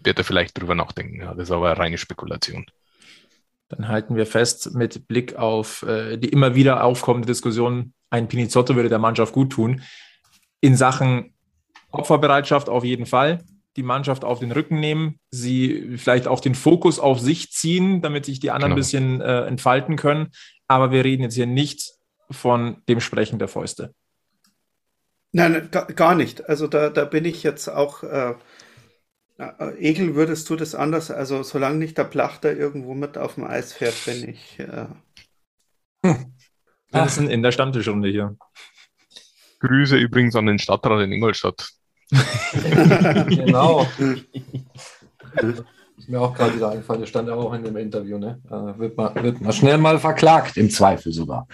[0.06, 1.20] wird er vielleicht drüber nachdenken.
[1.20, 2.66] Ja, das ist aber eine reine Spekulation.
[3.68, 8.76] Dann halten wir fest, mit Blick auf äh, die immer wieder aufkommende Diskussion, ein Pinizotto
[8.76, 9.82] würde der Mannschaft gut tun.
[10.60, 11.34] In Sachen
[11.90, 13.42] Opferbereitschaft auf jeden Fall.
[13.76, 18.24] Die Mannschaft auf den Rücken nehmen, sie vielleicht auch den Fokus auf sich ziehen, damit
[18.24, 18.76] sich die anderen genau.
[18.76, 20.28] ein bisschen äh, entfalten können.
[20.66, 21.92] Aber wir reden jetzt hier nicht
[22.30, 23.92] von dem Sprechen der Fäuste.
[25.32, 26.48] Nein, gar nicht.
[26.48, 28.02] Also da, da bin ich jetzt auch.
[28.02, 28.34] Äh,
[29.38, 31.10] Egel, würdest du das anders?
[31.10, 34.58] Also solange nicht der Plachter irgendwo mit auf dem Eis fährt, bin ich.
[34.58, 34.86] Äh...
[36.04, 36.32] Hm.
[36.90, 38.36] Wir sind in der Stammtischrunde hier.
[39.60, 41.68] Grüße übrigens an den Stadtrat in Ingolstadt.
[43.28, 43.86] genau.
[45.98, 48.40] Ist mir auch gerade wieder eingefallen, der stand ja auch in dem Interview, ne?
[48.46, 51.48] Äh, wird, man, wird man schnell mal verklagt, im Zweifel sogar.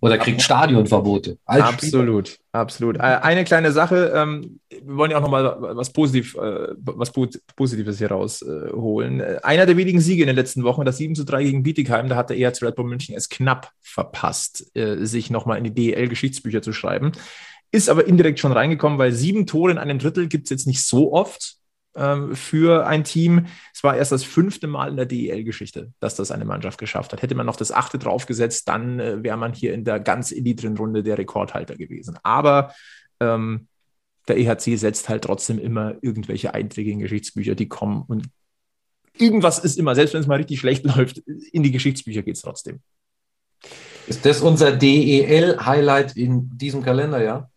[0.00, 1.38] Oder kriegt Stadionverbote.
[1.44, 2.40] absolut, Spieler.
[2.52, 2.96] absolut.
[2.96, 7.12] Äh, eine kleine Sache, ähm, wir wollen ja auch nochmal was, Positiv, äh, was
[7.56, 9.20] Positives hier rausholen.
[9.20, 12.08] Äh, einer der wenigen Siege in den letzten Wochen, das 7 zu 3 gegen Bietigheim,
[12.08, 16.62] da hat der ERZ Red Bull München es knapp verpasst, sich nochmal in die DEL-Geschichtsbücher
[16.62, 17.12] zu schreiben.
[17.72, 20.84] Ist aber indirekt schon reingekommen, weil sieben Tore in einem Drittel gibt es jetzt nicht
[20.86, 21.57] so oft
[21.98, 23.46] ähm, für ein Team.
[23.74, 27.22] Es war erst das fünfte Mal in der DEL-Geschichte, dass das eine Mannschaft geschafft hat.
[27.22, 30.76] Hätte man noch das achte draufgesetzt, dann äh, wäre man hier in der ganz elitren
[30.76, 32.18] Runde der Rekordhalter gewesen.
[32.22, 32.72] Aber
[33.20, 33.68] ähm,
[34.28, 38.28] der EHC setzt halt trotzdem immer irgendwelche Einträge in Geschichtsbücher, die kommen und
[39.18, 42.42] irgendwas ist immer, selbst wenn es mal richtig schlecht läuft, in die Geschichtsbücher geht es
[42.42, 42.80] trotzdem.
[44.06, 47.50] Ist das unser DEL-Highlight in diesem Kalender, ja?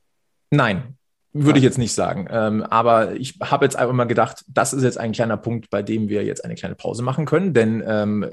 [0.49, 0.97] Nein,
[1.33, 2.27] würde ich jetzt nicht sagen.
[2.29, 5.81] Ähm, aber ich habe jetzt einfach mal gedacht, das ist jetzt ein kleiner Punkt, bei
[5.81, 8.25] dem wir jetzt eine kleine Pause machen können, denn ähm,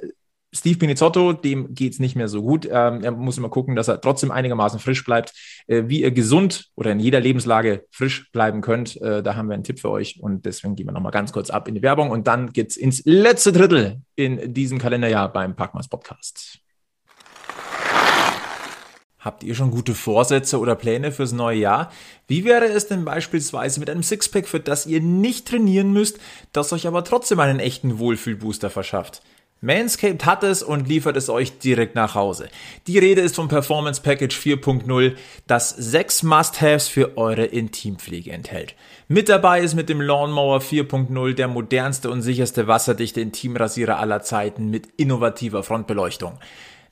[0.53, 2.65] Steve Pinizotto, dem geht es nicht mehr so gut.
[2.65, 5.33] Ähm, er muss immer gucken, dass er trotzdem einigermaßen frisch bleibt.
[5.67, 9.55] Äh, wie ihr gesund oder in jeder Lebenslage frisch bleiben könnt, äh, da haben wir
[9.55, 10.21] einen Tipp für euch.
[10.23, 12.77] Und deswegen gehen wir nochmal ganz kurz ab in die Werbung und dann geht es
[12.77, 16.61] ins letzte Drittel in diesem Kalenderjahr beim Packmas Podcast.
[19.21, 21.91] Habt ihr schon gute Vorsätze oder Pläne fürs neue Jahr?
[22.29, 26.19] Wie wäre es denn beispielsweise mit einem Sixpack, für das ihr nicht trainieren müsst,
[26.53, 29.23] das euch aber trotzdem einen echten Wohlfühlbooster verschafft?
[29.61, 32.49] Manscaped hat es und liefert es euch direkt nach Hause.
[32.87, 35.17] Die Rede ist vom Performance Package 4.0,
[35.49, 38.77] das sechs Must-Haves für eure Intimpflege enthält.
[39.09, 44.71] Mit dabei ist mit dem Lawnmower 4.0 der modernste und sicherste wasserdichte Intimrasierer aller Zeiten
[44.71, 46.39] mit innovativer Frontbeleuchtung.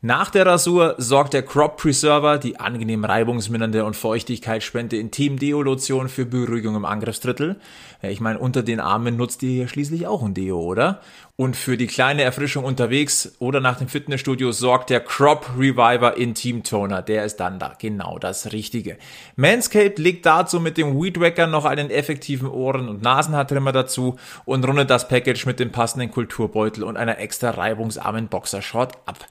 [0.07, 6.77] Nach der Rasur sorgt der Crop Preserver, die angenehm reibungsmindernde und feuchtigkeitsspende Intim-Deo-Lotion für Beruhigung
[6.77, 7.57] im Angriffsdrittel.
[8.03, 11.01] Ich meine, unter den Armen nutzt ihr ja schließlich auch ein Deo, oder?
[11.35, 16.63] Und für die kleine Erfrischung unterwegs oder nach dem Fitnessstudio sorgt der Crop Reviver Intim
[16.63, 17.03] Toner.
[17.03, 18.99] Der ist dann da genau das Richtige.
[19.35, 24.67] Manscaped legt dazu mit dem Weed Wacker noch einen effektiven Ohren- und Nasenhaartrimmer dazu und
[24.67, 29.27] rundet das Package mit dem passenden Kulturbeutel und einer extra reibungsarmen Boxershort ab.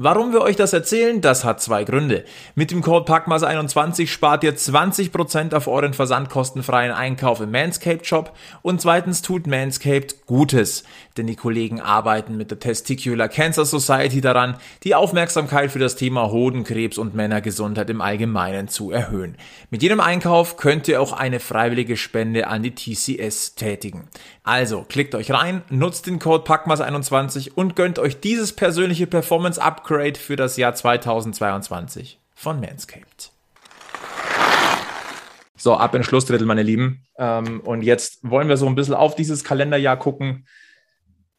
[0.00, 1.20] Warum wir euch das erzählen?
[1.20, 2.24] Das hat zwei Gründe.
[2.54, 8.32] Mit dem Code PACKMAS21 spart ihr 20% auf euren versandkostenfreien Einkauf im Manscaped Shop
[8.62, 10.84] und zweitens tut Manscaped Gutes,
[11.16, 16.30] denn die Kollegen arbeiten mit der Testicular Cancer Society daran, die Aufmerksamkeit für das Thema
[16.30, 19.36] Hodenkrebs und Männergesundheit im Allgemeinen zu erhöhen.
[19.70, 24.06] Mit jedem Einkauf könnt ihr auch eine freiwillige Spende an die TCS tätigen.
[24.48, 30.18] Also klickt euch rein, nutzt den Code PACKMAS21 und gönnt euch dieses persönliche Performance Upgrade
[30.18, 33.30] für das Jahr 2022 von Manscaped.
[35.54, 37.04] So, ab in Schlussdrittel, meine Lieben.
[37.18, 40.46] Ähm, und jetzt wollen wir so ein bisschen auf dieses Kalenderjahr gucken.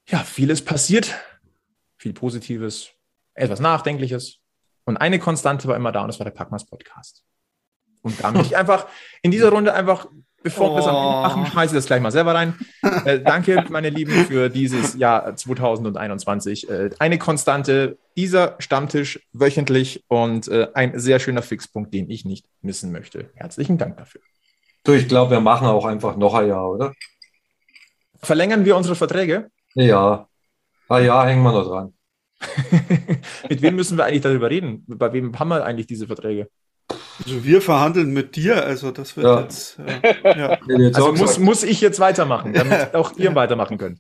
[0.08, 1.16] Ja, vieles passiert.
[1.98, 2.92] Viel Positives,
[3.34, 4.38] etwas Nachdenkliches.
[4.86, 7.24] Und eine Konstante war immer da und das war der Packmas Podcast.
[8.04, 8.86] Und da möchte ich einfach
[9.24, 10.06] in dieser Runde einfach
[10.42, 10.76] Bevor oh.
[10.76, 12.54] wir es am Ende machen, schmeiße ich das gleich mal selber rein.
[13.06, 16.70] Äh, danke, meine Lieben, für dieses Jahr 2021.
[16.70, 22.46] Äh, eine Konstante, dieser Stammtisch wöchentlich und äh, ein sehr schöner Fixpunkt, den ich nicht
[22.62, 23.30] missen möchte.
[23.36, 24.22] Herzlichen Dank dafür.
[24.84, 26.94] Du, ich glaube, wir machen auch einfach noch ein Jahr, oder?
[28.22, 29.50] Verlängern wir unsere Verträge?
[29.76, 30.28] Ja.
[30.88, 31.94] Ein Jahr hängen wir noch dran.
[33.50, 34.86] Mit wem müssen wir eigentlich darüber reden?
[34.88, 36.50] Bei wem haben wir eigentlich diese Verträge?
[37.24, 39.42] Also wir verhandeln mit dir, also das wird ja.
[39.42, 39.80] jetzt.
[39.80, 40.60] Äh, ja.
[40.94, 44.00] Also muss, muss ich jetzt weitermachen, damit auch ihr weitermachen könnt.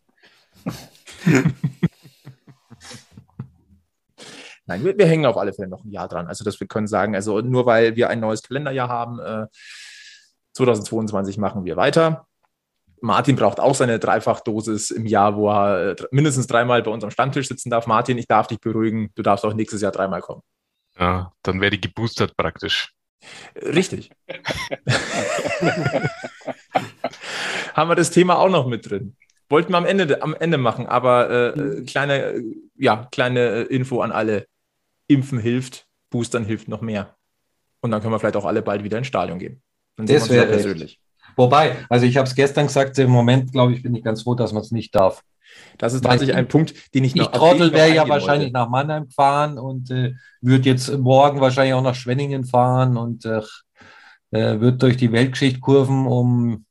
[4.65, 6.27] Nein, wir, wir, hängen auf alle Fälle noch ein Jahr dran.
[6.27, 9.47] Also, dass wir können sagen, also nur weil wir ein neues Kalenderjahr haben, äh,
[10.53, 12.27] 2022 machen wir weiter.
[13.01, 17.11] Martin braucht auch seine Dreifachdosis im Jahr, wo er äh, mindestens dreimal bei uns am
[17.11, 17.87] Stammtisch sitzen darf.
[17.87, 20.41] Martin, ich darf dich beruhigen, du darfst auch nächstes Jahr dreimal kommen.
[20.97, 22.93] Ja, dann werde ich geboostert praktisch.
[23.55, 24.11] Richtig.
[27.73, 29.15] Haben wir das Thema auch noch mit drin?
[29.49, 32.43] Wollten wir am Ende, am Ende machen, aber äh, kleine, äh,
[32.75, 34.45] ja, kleine Info an alle.
[35.07, 37.15] Impfen hilft, Boostern hilft noch mehr.
[37.81, 39.61] Und dann können wir vielleicht auch alle bald wieder ins Stadion gehen.
[39.95, 40.99] Dann das wäre persönlich.
[41.35, 44.35] Wobei, also ich habe es gestern gesagt, im Moment, glaube ich, bin ich ganz froh,
[44.35, 45.23] dass man es nicht darf.
[45.77, 47.31] Das ist tatsächlich ein Punkt, den ich noch.
[47.31, 48.65] Ich Trottel wäre ja wahrscheinlich wollte.
[48.65, 53.41] nach Mannheim gefahren und äh, würde jetzt morgen wahrscheinlich auch nach Schwenningen fahren und äh,
[54.31, 56.65] äh wird durch die Weltgeschichte kurven, um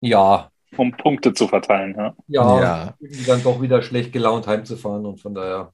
[0.00, 0.50] ja.
[0.76, 2.14] Um Punkte zu verteilen, ja.
[2.28, 2.94] Ja, ja.
[3.26, 5.72] dann doch wieder schlecht gelaunt heimzufahren und von daher.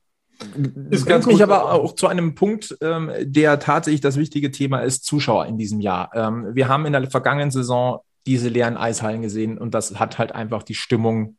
[0.65, 5.05] Das bringt mich aber auch zu einem Punkt, ähm, der tatsächlich das wichtige Thema ist,
[5.05, 6.11] Zuschauer in diesem Jahr.
[6.15, 10.33] Ähm, wir haben in der vergangenen Saison diese leeren Eishallen gesehen und das hat halt
[10.33, 11.37] einfach die Stimmung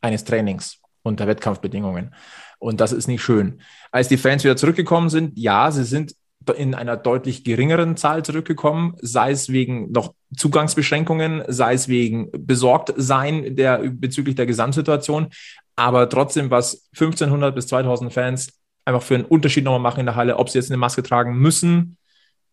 [0.00, 2.14] eines Trainings unter Wettkampfbedingungen.
[2.58, 3.60] Und das ist nicht schön.
[3.92, 6.14] Als die Fans wieder zurückgekommen sind, ja, sie sind
[6.56, 13.56] in einer deutlich geringeren Zahl zurückgekommen, sei es wegen noch Zugangsbeschränkungen, sei es wegen Besorgtsein
[13.56, 15.28] der, bezüglich der Gesamtsituation.
[15.74, 18.52] Aber trotzdem, was 1500 bis 2000 Fans
[18.84, 21.36] einfach für einen Unterschied nochmal machen in der Halle, ob sie jetzt eine Maske tragen
[21.36, 21.98] müssen,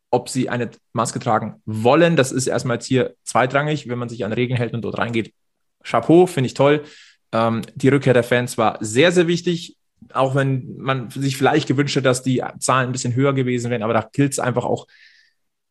[0.09, 4.25] ob sie eine Maske tragen wollen, das ist erstmal jetzt hier zweitrangig, wenn man sich
[4.25, 5.33] an Regeln hält und dort reingeht.
[5.83, 6.83] Chapeau, finde ich toll.
[7.33, 9.77] Ähm, die Rückkehr der Fans war sehr, sehr wichtig,
[10.13, 13.83] auch wenn man sich vielleicht gewünscht hätte, dass die Zahlen ein bisschen höher gewesen wären,
[13.83, 14.87] aber da gilt es einfach auch,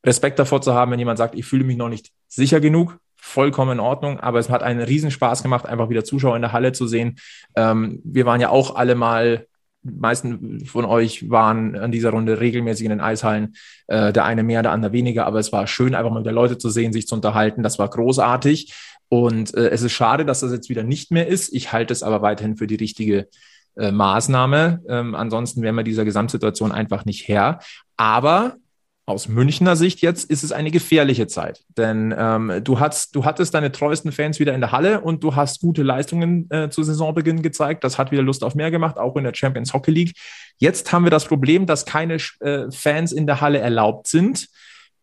[0.05, 3.73] Respekt davor zu haben, wenn jemand sagt, ich fühle mich noch nicht sicher genug, vollkommen
[3.73, 6.89] in Ordnung, aber es hat einen Riesenspaß gemacht, einfach wieder Zuschauer in der Halle zu
[6.89, 7.21] sehen.
[7.55, 9.47] Ähm, wir waren ja auch alle mal
[9.85, 13.55] meisten von euch waren an dieser Runde regelmäßig in den Eishallen.
[13.89, 16.59] Äh, der eine mehr, der andere weniger, aber es war schön, einfach mal wieder Leute
[16.59, 17.63] zu sehen, sich zu unterhalten.
[17.63, 18.73] Das war großartig.
[19.13, 21.53] Und äh, es ist schade, dass das jetzt wieder nicht mehr ist.
[21.53, 23.29] Ich halte es aber weiterhin für die richtige
[23.77, 24.83] äh, Maßnahme.
[24.89, 27.59] Ähm, ansonsten wären wir dieser Gesamtsituation einfach nicht Herr.
[27.99, 28.57] Aber
[29.05, 33.53] aus Münchner Sicht jetzt ist es eine gefährliche Zeit, denn ähm, du, hast, du hattest
[33.53, 37.43] deine treuesten Fans wieder in der Halle und du hast gute Leistungen äh, zu Saisonbeginn
[37.43, 37.85] gezeigt.
[37.85, 40.17] Das hat wieder Lust auf mehr gemacht, auch in der Champions Hockey League.
[40.57, 44.49] Jetzt haben wir das Problem, dass keine äh, Fans in der Halle erlaubt sind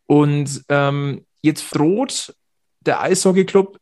[0.08, 2.34] und ähm, jetzt droht
[2.82, 3.78] der Eishockey Club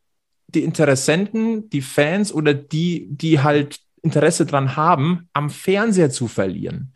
[0.48, 6.93] die Interessenten, die Fans oder die, die halt Interesse dran haben, am Fernseher zu verlieren.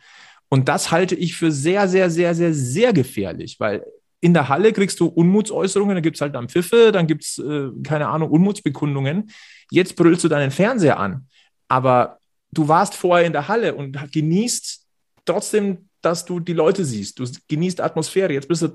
[0.48, 3.84] Und das halte ich für sehr, sehr, sehr, sehr, sehr gefährlich, weil
[4.20, 7.38] in der Halle kriegst du Unmutsäußerungen, da gibt es halt dann Pfiffe, dann gibt es,
[7.38, 9.30] äh, keine Ahnung, Unmutsbekundungen.
[9.70, 11.26] Jetzt brüllst du deinen Fernseher an.
[11.68, 12.18] Aber
[12.52, 14.86] du warst vorher in der Halle und genießt
[15.24, 17.18] trotzdem, dass du die Leute siehst.
[17.18, 18.32] Du genießt Atmosphäre.
[18.32, 18.68] Jetzt bist du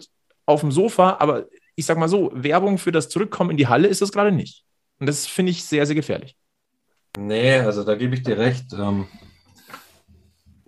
[0.46, 3.88] auf dem Sofa, aber ich sag mal so, Werbung für das Zurückkommen in die Halle
[3.88, 4.66] ist das gerade nicht.
[5.00, 6.36] Und das finde ich sehr, sehr gefährlich.
[7.18, 8.74] Nee, also da gebe ich dir recht.
[8.74, 9.08] Ähm,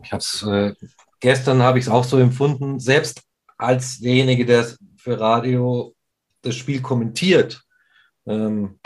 [0.03, 0.87] ich habe äh,
[1.19, 3.21] gestern habe ich es auch so empfunden, selbst
[3.57, 4.67] als derjenige, der
[4.97, 5.95] für Radio
[6.41, 7.61] das Spiel kommentiert,
[8.25, 8.79] ähm,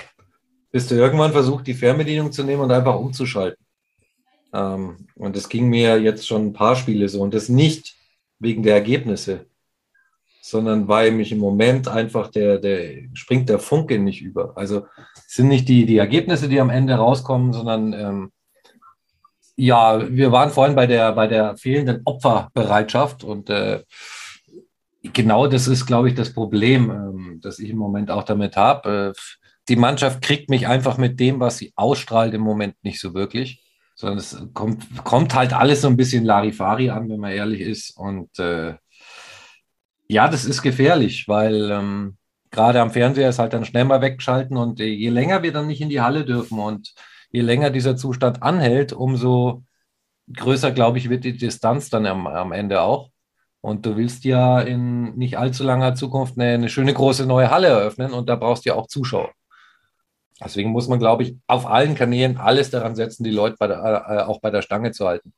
[0.72, 3.64] bist du irgendwann versucht, die Fernbedienung zu nehmen und einfach umzuschalten.
[4.54, 7.96] Ähm, und das ging mir jetzt schon ein paar Spiele so und das nicht
[8.40, 9.46] wegen der Ergebnisse,
[10.46, 14.58] sondern weil mich im Moment einfach der, der springt der Funke nicht über.
[14.58, 14.86] Also
[15.16, 18.32] es sind nicht die, die Ergebnisse, die am Ende rauskommen, sondern ähm,
[19.56, 23.84] ja, wir waren vorhin bei der, bei der fehlenden Opferbereitschaft und äh,
[25.02, 29.14] genau das ist, glaube ich, das Problem, ähm, das ich im Moment auch damit habe.
[29.16, 29.20] Äh,
[29.70, 33.64] die Mannschaft kriegt mich einfach mit dem, was sie ausstrahlt, im Moment nicht so wirklich,
[33.96, 37.96] sondern es kommt, kommt halt alles so ein bisschen Larifari an, wenn man ehrlich ist
[37.96, 38.74] und äh,
[40.14, 42.18] ja, das ist gefährlich, weil ähm,
[42.52, 45.68] gerade am Fernseher ist halt dann schnell mal weggeschalten und äh, je länger wir dann
[45.68, 46.94] nicht in die Halle dürfen und
[47.32, 49.64] je länger dieser Zustand anhält, umso
[50.32, 53.10] größer, glaube ich, wird die Distanz dann am, am Ende auch.
[53.62, 57.68] Und du willst ja in nicht allzu langer Zukunft eine, eine schöne große neue Halle
[57.68, 59.32] eröffnen und da brauchst du ja auch Zuschauer.
[60.44, 63.78] Deswegen muss man, glaube ich, auf allen Kanälen alles daran setzen, die Leute bei der,
[63.80, 65.34] äh, auch bei der Stange zu halten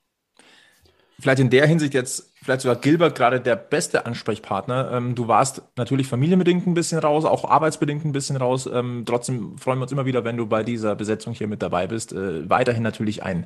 [1.19, 4.91] vielleicht in der Hinsicht jetzt, vielleicht sogar Gilbert gerade der beste Ansprechpartner.
[4.91, 8.69] Ähm, du warst natürlich familienbedingt ein bisschen raus, auch arbeitsbedingt ein bisschen raus.
[8.71, 11.87] Ähm, trotzdem freuen wir uns immer wieder, wenn du bei dieser Besetzung hier mit dabei
[11.87, 12.13] bist.
[12.13, 13.45] Äh, weiterhin natürlich ein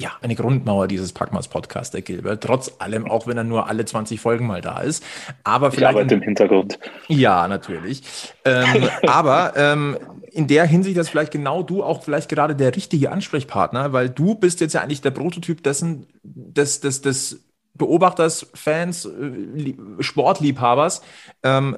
[0.00, 2.42] ja, eine Grundmauer dieses Packmas Podcast, der Gilbert.
[2.42, 5.04] Trotz allem, auch wenn er nur alle 20 Folgen mal da ist.
[5.44, 5.92] Aber vielleicht.
[5.92, 6.78] Ich arbeite im Hintergrund.
[7.08, 8.02] Ja, natürlich.
[8.46, 9.98] Ähm, aber ähm,
[10.32, 14.34] in der Hinsicht ist vielleicht genau du auch vielleicht gerade der richtige Ansprechpartner, weil du
[14.34, 17.44] bist jetzt ja eigentlich der Prototyp dessen, des, des, des
[17.74, 21.02] Beobachters, Fans, äh, Sportliebhabers,
[21.42, 21.76] ähm,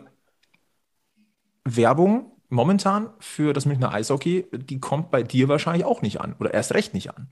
[1.64, 6.55] Werbung momentan für das Münchner Eishockey, die kommt bei dir wahrscheinlich auch nicht an oder
[6.55, 7.29] erst recht nicht an.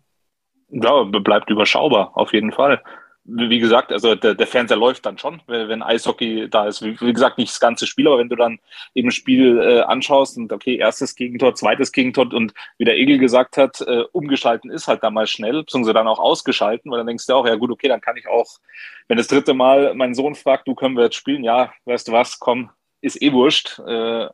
[0.70, 2.82] Ja, bleibt überschaubar, auf jeden Fall.
[3.24, 6.82] Wie gesagt, also der, der Fernseher läuft dann schon, wenn Eishockey da ist.
[6.82, 8.58] Wie, wie, gesagt, nicht das ganze Spiel, aber wenn du dann
[8.94, 13.56] eben Spiel äh, anschaust und okay, erstes Gegentor, zweites Gegentor und wie der Egel gesagt
[13.56, 17.34] hat, äh, umgeschalten ist halt damals schnell, beziehungsweise dann auch ausgeschalten, weil dann denkst du
[17.34, 18.58] auch, ja gut, okay, dann kann ich auch,
[19.06, 22.12] wenn das dritte Mal mein Sohn fragt, du können wir jetzt spielen, ja, weißt du
[22.12, 22.70] was, komm,
[23.02, 24.28] ist eh wurscht, äh,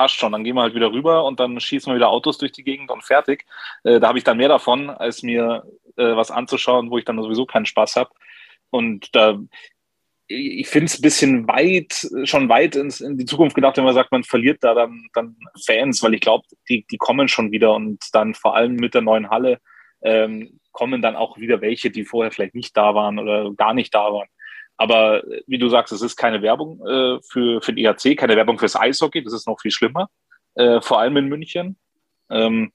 [0.00, 2.52] passt schon, dann gehen wir halt wieder rüber und dann schießen wir wieder Autos durch
[2.52, 3.44] die Gegend und fertig.
[3.84, 5.62] Äh, da habe ich dann mehr davon, als mir
[5.98, 8.08] äh, was anzuschauen, wo ich dann sowieso keinen Spaß habe.
[8.70, 9.38] Und da,
[10.26, 13.92] ich finde es ein bisschen weit, schon weit ins, in die Zukunft gedacht, wenn man
[13.92, 15.36] sagt, man verliert da dann, dann
[15.66, 19.02] Fans, weil ich glaube, die, die kommen schon wieder und dann vor allem mit der
[19.02, 19.60] neuen Halle
[20.00, 23.94] ähm, kommen dann auch wieder welche, die vorher vielleicht nicht da waren oder gar nicht
[23.94, 24.28] da waren.
[24.80, 28.58] Aber wie du sagst, es ist keine Werbung äh, für, für den EHC, keine Werbung
[28.58, 30.08] fürs Eishockey, das ist noch viel schlimmer,
[30.54, 31.76] äh, vor allem in München.
[32.30, 32.72] Ähm,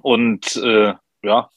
[0.00, 1.50] und äh, ja,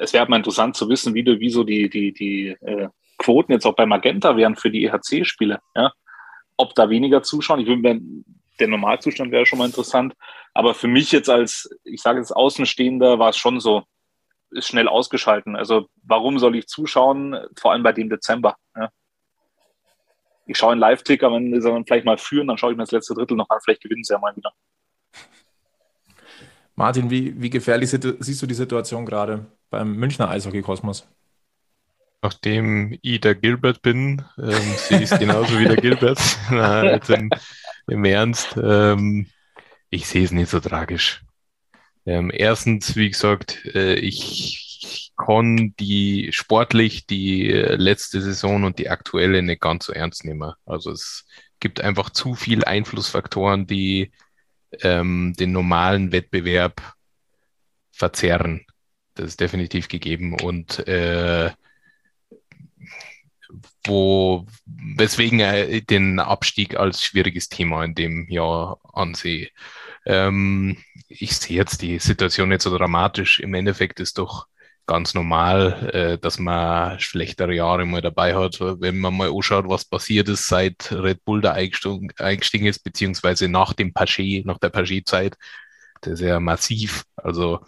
[0.00, 3.64] es wäre mal interessant zu wissen, wie, wie so die, die, die äh, Quoten jetzt
[3.64, 5.60] auch bei Magenta wären für die EHC-Spiele.
[5.76, 5.92] Ja?
[6.56, 8.00] Ob da weniger zuschauen, ich würde
[8.58, 10.14] der Normalzustand wäre schon mal interessant.
[10.52, 13.84] Aber für mich jetzt als, ich sage jetzt Außenstehender, war es schon so,
[14.50, 15.54] ist schnell ausgeschalten.
[15.54, 18.56] Also warum soll ich zuschauen, vor allem bei dem Dezember?
[18.74, 18.90] Ja?
[20.46, 22.92] Ich schaue einen Live-Ticker, wenn sie dann vielleicht mal führen, dann schaue ich mir das
[22.92, 24.52] letzte Drittel noch an, vielleicht gewinnen sie ja mal wieder.
[26.74, 31.06] Martin, wie, wie gefährlich siehst du die Situation gerade beim Münchner Eishockey-Kosmos?
[32.22, 36.18] Nachdem ich der Gilbert bin, ähm, ich es genauso wie der Gilbert.
[36.50, 37.30] Na, jetzt im,
[37.88, 39.26] im Ernst, ähm,
[39.90, 41.22] ich sehe es nicht so tragisch.
[42.06, 44.71] Ähm, erstens, wie gesagt, äh, ich
[45.16, 50.52] kann die sportlich die letzte Saison und die aktuelle nicht ganz so ernst nehmen.
[50.66, 51.24] Also es
[51.60, 54.10] gibt einfach zu viele Einflussfaktoren, die
[54.80, 56.82] ähm, den normalen Wettbewerb
[57.92, 58.66] verzerren.
[59.14, 61.50] Das ist definitiv gegeben und äh,
[63.84, 69.50] wo weswegen ich den Abstieg als schwieriges Thema in dem Jahr ansehe.
[70.06, 70.78] Ähm,
[71.08, 73.40] ich sehe jetzt die Situation nicht so dramatisch.
[73.40, 74.46] Im Endeffekt ist doch
[74.86, 78.60] ganz normal, äh, dass man schlechtere Jahre mal dabei hat.
[78.60, 83.72] Wenn man mal anschaut, was passiert ist, seit Red Bull da eingestiegen, ist, beziehungsweise nach
[83.72, 85.36] dem Paget, nach der Paget-Zeit,
[86.02, 87.04] das ist ja massiv.
[87.16, 87.60] Also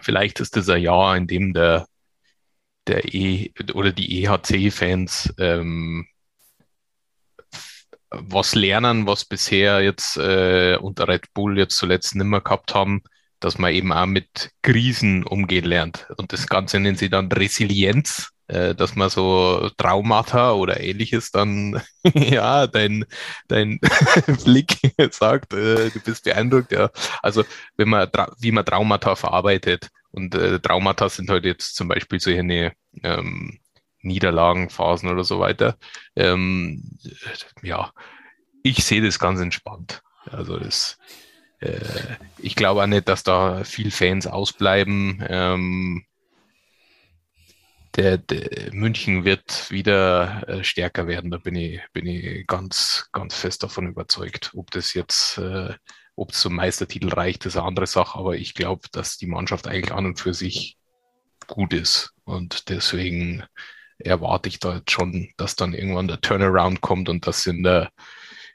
[0.00, 1.86] vielleicht ist das ein Jahr, in dem der,
[2.86, 6.06] der E oder die EHC-Fans ähm,
[8.10, 13.02] was lernen, was bisher jetzt äh, unter Red Bull jetzt zuletzt nimmer gehabt haben
[13.40, 16.06] dass man eben auch mit Krisen umgehen lernt.
[16.16, 21.80] Und das Ganze nennen sie dann Resilienz, äh, dass man so Traumata oder ähnliches dann,
[22.14, 23.04] ja, dein,
[23.48, 23.80] dein
[24.44, 24.78] Blick
[25.10, 26.90] sagt, äh, du bist beeindruckt, ja.
[27.22, 27.44] Also,
[27.76, 29.88] wenn man, wie man Traumata verarbeitet.
[30.12, 32.72] Und äh, Traumata sind halt jetzt zum Beispiel so eine
[33.02, 33.60] ähm,
[34.02, 35.76] Niederlagenphasen oder so weiter.
[36.16, 36.98] Ähm,
[37.62, 37.92] ja,
[38.62, 40.02] ich sehe das ganz entspannt.
[40.24, 40.98] Also das
[42.38, 45.24] ich glaube auch nicht, dass da viel Fans ausbleiben.
[45.28, 46.04] Ähm,
[47.96, 51.30] der, der, München wird wieder äh, stärker werden.
[51.30, 54.52] Da bin ich, bin ich ganz, ganz fest davon überzeugt.
[54.54, 55.74] Ob das jetzt, äh,
[56.16, 58.18] ob zum Meistertitel reicht, ist eine andere Sache.
[58.18, 60.78] Aber ich glaube, dass die Mannschaft eigentlich an und für sich
[61.46, 62.14] gut ist.
[62.24, 63.44] Und deswegen
[63.98, 67.90] erwarte ich da jetzt schon, dass dann irgendwann der Turnaround kommt und dass in der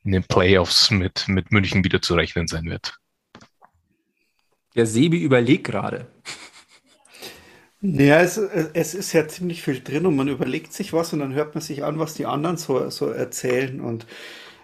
[0.05, 2.97] in den Playoffs mit, mit München wieder zu rechnen sein wird.
[4.75, 6.07] Der Sebi überlegt gerade.
[7.81, 11.33] Ja, es, es ist ja ziemlich viel drin und man überlegt sich was und dann
[11.33, 13.79] hört man sich an, was die anderen so, so erzählen.
[13.79, 14.05] Und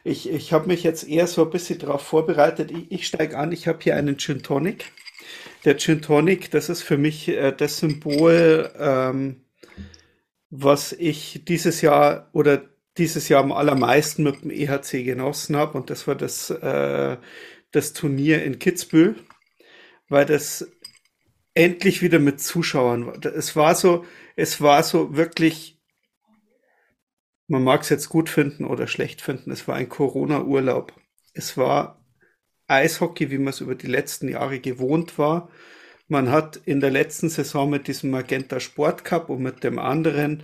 [0.04, 2.72] ich, ich habe mich jetzt eher so ein bisschen darauf vorbereitet.
[2.72, 4.92] Ich, ich steige an, ich habe hier einen Gin Tonic.
[5.66, 9.42] Der Gin Tonic, das ist für mich äh, das Symbol, ähm,
[10.50, 15.78] was ich dieses Jahr oder dieses Jahr am allermeisten mit dem EHC genossen habe.
[15.78, 17.18] Und das war das, äh,
[17.72, 19.16] das Turnier in Kitzbühel,
[20.10, 20.70] weil das
[21.54, 23.26] endlich wieder mit Zuschauern war.
[23.26, 25.80] Es war so, es war so wirklich,
[27.48, 30.94] man mag es jetzt gut finden oder schlecht finden, es war ein Corona-Urlaub.
[31.34, 32.04] Es war
[32.68, 35.50] Eishockey, wie man es über die letzten Jahre gewohnt war.
[36.08, 40.44] Man hat in der letzten Saison mit diesem Magenta Sport Cup und mit dem anderen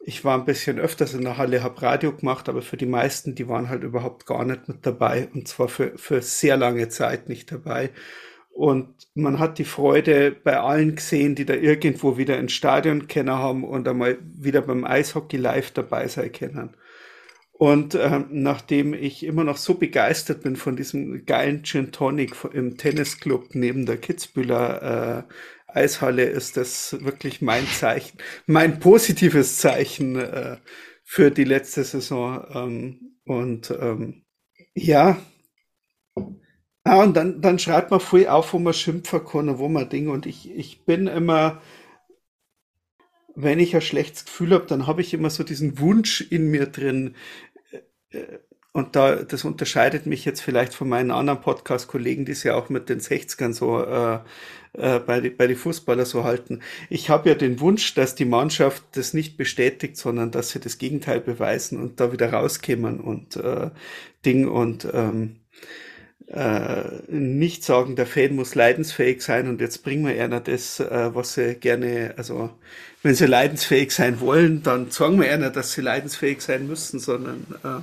[0.00, 3.34] ich war ein bisschen öfters in der Halle, habe Radio gemacht, aber für die meisten,
[3.34, 7.28] die waren halt überhaupt gar nicht mit dabei und zwar für, für sehr lange Zeit
[7.28, 7.90] nicht dabei.
[8.50, 13.30] Und man hat die Freude bei allen gesehen, die da irgendwo wieder ins Stadion kennen
[13.30, 16.76] haben und einmal wieder beim Eishockey live dabei sein können.
[17.52, 22.76] Und ähm, nachdem ich immer noch so begeistert bin von diesem geilen Gin Tonic im
[22.76, 25.32] Tennisclub neben der Kitzbühler äh,
[25.68, 30.56] Eishalle, ist das wirklich mein Zeichen, mein positives Zeichen äh,
[31.04, 32.44] für die letzte Saison.
[32.54, 34.24] Ähm, und ähm,
[34.74, 35.18] ja,
[36.84, 40.10] Ah, und dann, dann schreibt man viel auf, wo man schimpfen kann wo man Dinge.
[40.10, 41.60] Und ich, ich bin immer,
[43.34, 46.66] wenn ich ein schlechtes Gefühl habe, dann habe ich immer so diesen Wunsch in mir
[46.66, 47.14] drin.
[48.10, 48.38] Äh, äh,
[48.78, 52.68] und da, das unterscheidet mich jetzt vielleicht von meinen anderen Podcast-Kollegen, die es ja auch
[52.68, 54.18] mit den 60ern so äh,
[54.74, 56.60] äh, bei, die, bei die Fußballer so halten.
[56.88, 60.78] Ich habe ja den Wunsch, dass die Mannschaft das nicht bestätigt, sondern dass sie das
[60.78, 63.70] Gegenteil beweisen und da wieder rauskämen und äh,
[64.24, 65.36] Ding und ähm,
[66.28, 71.14] äh, nicht sagen, der Fan muss leidensfähig sein und jetzt bringen wir einer das, äh,
[71.14, 72.50] was sie gerne, also
[73.02, 77.46] wenn sie leidensfähig sein wollen, dann sagen wir einer, dass sie leidensfähig sein müssen, sondern
[77.64, 77.80] äh,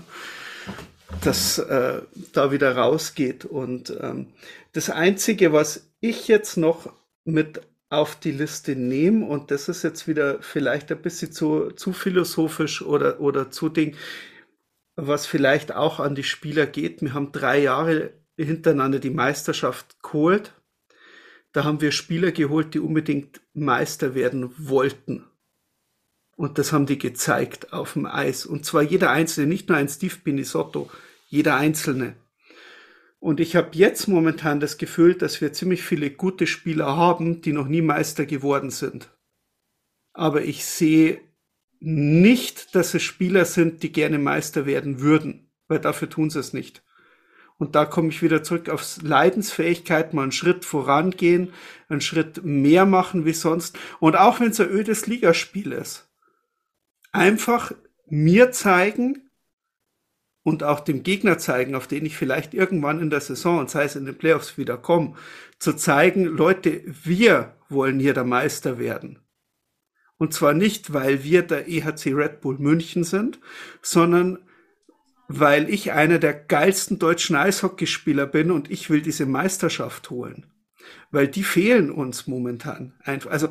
[1.21, 2.01] dass äh,
[2.33, 3.45] da wieder rausgeht.
[3.45, 4.27] Und ähm,
[4.73, 6.91] das Einzige, was ich jetzt noch
[7.23, 11.93] mit auf die Liste nehme, und das ist jetzt wieder vielleicht ein bisschen zu, zu
[11.93, 13.95] philosophisch oder, oder zu Ding,
[14.95, 17.01] was vielleicht auch an die Spieler geht.
[17.01, 20.53] Wir haben drei Jahre hintereinander die Meisterschaft geholt.
[21.51, 25.25] Da haben wir Spieler geholt, die unbedingt Meister werden wollten.
[26.35, 28.45] Und das haben die gezeigt auf dem Eis.
[28.45, 30.89] Und zwar jeder Einzelne, nicht nur ein Steve Pinisotto,
[31.27, 32.15] jeder Einzelne.
[33.19, 37.53] Und ich habe jetzt momentan das Gefühl, dass wir ziemlich viele gute Spieler haben, die
[37.53, 39.09] noch nie Meister geworden sind.
[40.13, 41.21] Aber ich sehe
[41.79, 46.53] nicht, dass es Spieler sind, die gerne Meister werden würden, weil dafür tun sie es
[46.53, 46.83] nicht.
[47.57, 51.53] Und da komme ich wieder zurück aufs Leidensfähigkeit, mal einen Schritt vorangehen,
[51.87, 53.77] einen Schritt mehr machen wie sonst.
[53.99, 56.09] Und auch wenn es ein ödes Ligaspiel ist,
[57.15, 57.71] einfach
[58.07, 59.29] mir zeigen
[60.43, 63.85] und auch dem Gegner zeigen, auf den ich vielleicht irgendwann in der Saison, und sei
[63.85, 65.15] es in den Playoffs wieder komme,
[65.57, 69.19] zu zeigen, Leute, wir wollen hier der Meister werden.
[70.17, 73.39] Und zwar nicht, weil wir der EHC Red Bull München sind,
[73.81, 74.39] sondern
[75.27, 80.45] weil ich einer der geilsten deutschen Eishockeyspieler bin und ich will diese Meisterschaft holen.
[81.09, 82.93] Weil die fehlen uns momentan.
[83.03, 83.49] Also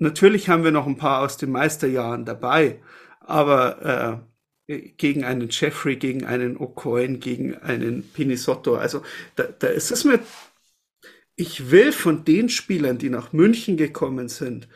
[0.00, 2.80] natürlich haben wir noch ein paar aus den Meisterjahren dabei,
[3.20, 4.24] aber
[4.68, 9.02] äh, gegen einen Jeffrey, gegen einen O'Coin, gegen einen Pinisotto, also
[9.36, 10.20] da, da ist es mir,
[11.36, 14.68] ich will von den Spielern, die nach München gekommen sind,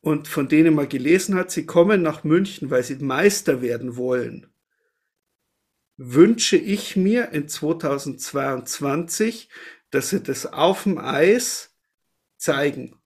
[0.00, 4.52] und von denen man gelesen hat, sie kommen nach München, weil sie Meister werden wollen
[5.96, 9.48] wünsche ich mir in 2022,
[9.90, 11.74] dass sie das auf dem Eis
[12.36, 13.01] zeigen.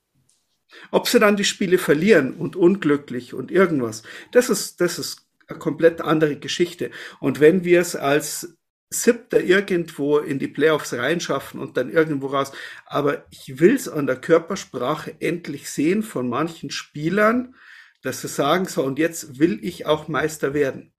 [0.90, 4.02] Ob sie dann die Spiele verlieren und unglücklich und irgendwas,
[4.32, 6.90] das ist, das ist eine komplett andere Geschichte.
[7.20, 8.56] Und wenn wir es als
[8.88, 12.52] Siebter irgendwo in die Playoffs reinschaffen und dann irgendwo raus,
[12.84, 17.54] aber ich will es an der Körpersprache endlich sehen von manchen Spielern,
[18.02, 20.92] dass sie sagen, so und jetzt will ich auch Meister werden.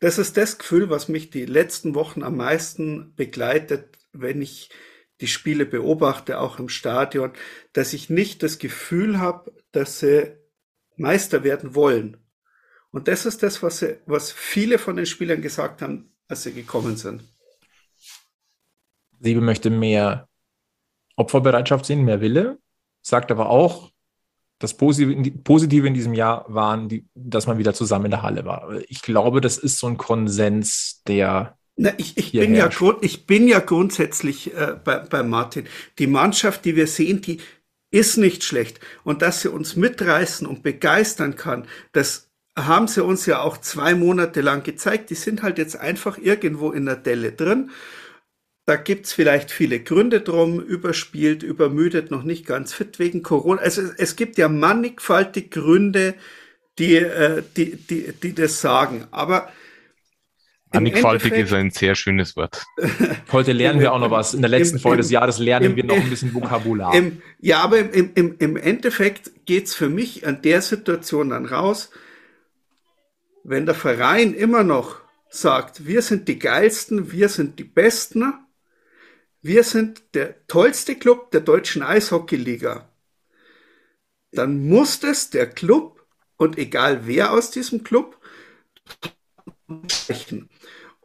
[0.00, 4.70] Das ist das Gefühl, was mich die letzten Wochen am meisten begleitet, wenn ich
[5.20, 7.32] die Spiele beobachte, auch im Stadion,
[7.72, 10.36] dass ich nicht das Gefühl habe, dass sie
[10.96, 12.16] Meister werden wollen.
[12.90, 16.52] Und das ist das, was, sie, was viele von den Spielern gesagt haben, als sie
[16.52, 17.22] gekommen sind.
[19.20, 20.28] Siebe möchte mehr
[21.16, 22.58] Opferbereitschaft sehen, mehr Wille,
[23.02, 23.90] sagt aber auch,
[24.60, 28.80] das Positive in diesem Jahr waren, dass man wieder zusammen in der Halle war.
[28.88, 31.57] Ich glaube, das ist so ein Konsens, der.
[31.80, 32.68] Na, ich, ich, bin ja,
[33.02, 35.64] ich bin ja grundsätzlich äh, bei, bei Martin.
[36.00, 37.38] Die Mannschaft, die wir sehen, die
[37.92, 38.80] ist nicht schlecht.
[39.04, 43.94] Und dass sie uns mitreißen und begeistern kann, das haben sie uns ja auch zwei
[43.94, 45.10] Monate lang gezeigt.
[45.10, 47.70] Die sind halt jetzt einfach irgendwo in der Delle drin.
[48.66, 53.62] Da gibt's vielleicht viele Gründe drum, überspielt, übermüdet, noch nicht ganz fit wegen Corona.
[53.62, 56.16] Also es gibt ja mannigfaltig Gründe,
[56.80, 59.06] die, äh, die, die, die das sagen.
[59.12, 59.48] Aber
[60.72, 62.64] Mannigfaltig ist ein sehr schönes Wort.
[63.32, 64.34] Heute lernen wir auch noch was.
[64.34, 66.94] In der letzten im, Folge des Jahres lernen im, wir noch ein bisschen Vokabular.
[66.94, 71.90] Im, ja, aber im, im, im Endeffekt geht's für mich an der Situation dann raus,
[73.44, 75.00] wenn der Verein immer noch
[75.30, 78.34] sagt, wir sind die geilsten, wir sind die Besten,
[79.40, 82.90] wir sind der tollste Club der deutschen Eishockeyliga,
[84.32, 86.06] dann muss das der Club
[86.36, 88.20] und egal wer aus diesem Club
[89.90, 90.48] sprechen.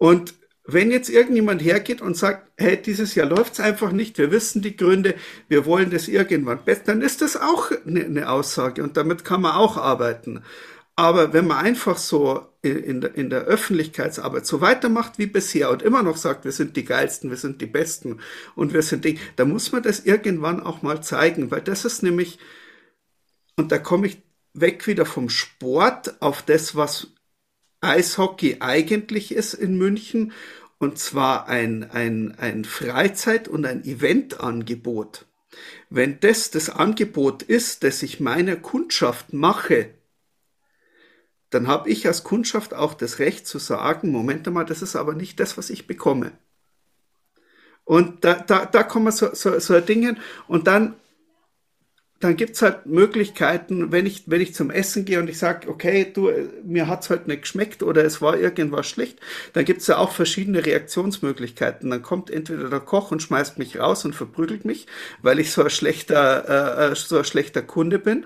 [0.03, 0.33] Und
[0.65, 4.61] wenn jetzt irgendjemand hergeht und sagt, hey, dieses Jahr läuft es einfach nicht, wir wissen
[4.61, 5.15] die Gründe,
[5.47, 9.41] wir wollen das irgendwann besser, dann ist das auch eine, eine Aussage und damit kann
[9.41, 10.43] man auch arbeiten.
[10.97, 15.81] Aber wenn man einfach so in der, in der Öffentlichkeitsarbeit so weitermacht wie bisher und
[15.81, 18.19] immer noch sagt, wir sind die geilsten, wir sind die besten
[18.55, 22.03] und wir sind die, da muss man das irgendwann auch mal zeigen, weil das ist
[22.03, 22.39] nämlich,
[23.55, 24.21] und da komme ich
[24.53, 27.12] weg wieder vom Sport auf das, was
[27.83, 30.31] Eishockey eigentlich ist in München,
[30.79, 35.25] und zwar ein, ein, ein Freizeit- und ein Eventangebot.
[35.89, 39.91] Wenn das das Angebot ist, das ich meiner Kundschaft mache,
[41.51, 45.13] dann habe ich als Kundschaft auch das Recht zu sagen, Moment einmal, das ist aber
[45.13, 46.31] nicht das, was ich bekomme.
[47.85, 50.17] Und da, da, da kommen so, so, so Dinge
[50.47, 50.95] und dann,
[52.23, 56.11] dann gibt's halt Möglichkeiten, wenn ich, wenn ich zum Essen gehe und ich sage, okay,
[56.13, 56.31] du,
[56.63, 59.19] mir hat's heute nicht geschmeckt oder es war irgendwas schlecht,
[59.53, 61.89] dann gibt's ja auch verschiedene Reaktionsmöglichkeiten.
[61.89, 64.87] Dann kommt entweder der Koch und schmeißt mich raus und verprügelt mich,
[65.21, 68.25] weil ich so ein schlechter, äh, äh so ein schlechter Kunde bin.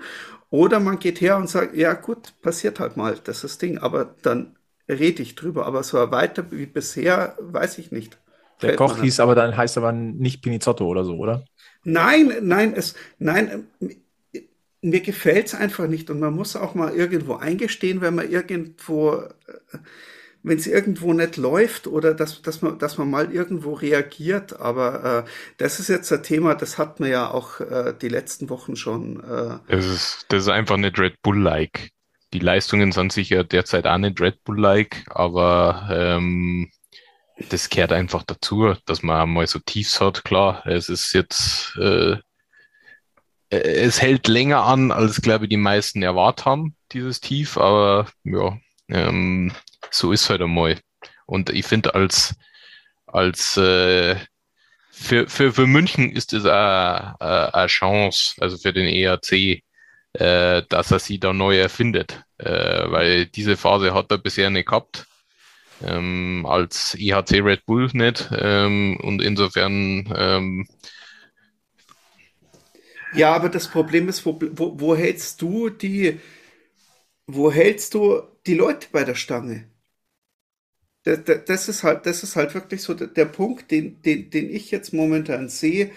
[0.50, 3.78] Oder man geht her und sagt, ja gut, passiert halt mal, das ist das Ding,
[3.78, 4.56] aber dann
[4.88, 5.66] rede ich drüber.
[5.66, 8.18] Aber so weiter wie bisher, weiß ich nicht.
[8.62, 11.44] Der Koch hieß aber dann, heißt aber nicht Pinizotto oder so, oder?
[11.84, 13.66] Nein, nein, es, nein,
[14.80, 19.14] mir gefällt es einfach nicht und man muss auch mal irgendwo eingestehen, wenn man irgendwo,
[19.14, 19.78] äh,
[20.42, 24.60] wenn es irgendwo nicht läuft oder dass, dass, man, dass man mal irgendwo reagiert.
[24.60, 28.48] Aber äh, das ist jetzt ein Thema, das hat man ja auch äh, die letzten
[28.48, 29.20] Wochen schon.
[29.20, 31.90] Äh, das, ist, das ist einfach nicht Red Bull-like.
[32.32, 36.70] Die Leistungen sind sicher derzeit auch nicht Red Bull-like, aber ähm,
[37.50, 40.24] das gehört einfach dazu, dass man mal so Tiefs hat.
[40.24, 42.16] Klar, es ist jetzt, äh,
[43.50, 48.58] es hält länger an, als glaube ich die meisten erwartet haben, dieses Tief, aber ja,
[48.88, 49.52] ähm,
[49.90, 50.78] so ist halt einmal.
[51.26, 52.34] Und ich finde, als,
[53.06, 54.16] als äh,
[54.90, 59.62] für, für, für München ist es eine Chance, also für den ERC,
[60.14, 62.24] äh, dass er sie da neu erfindet.
[62.38, 65.06] Äh, weil diese Phase hat er bisher nicht gehabt.
[65.82, 68.30] Ähm, als EHC Red Bull nicht.
[68.36, 70.12] Ähm, und insofern.
[70.16, 70.68] Ähm,
[73.14, 76.20] ja, aber das Problem ist, wo, wo, wo hältst du die,
[77.26, 79.68] wo hältst du die Leute bei der Stange?
[81.04, 84.92] das ist halt, das ist halt wirklich so der, Punkt, den, den, den ich jetzt
[84.92, 85.90] momentan sehe.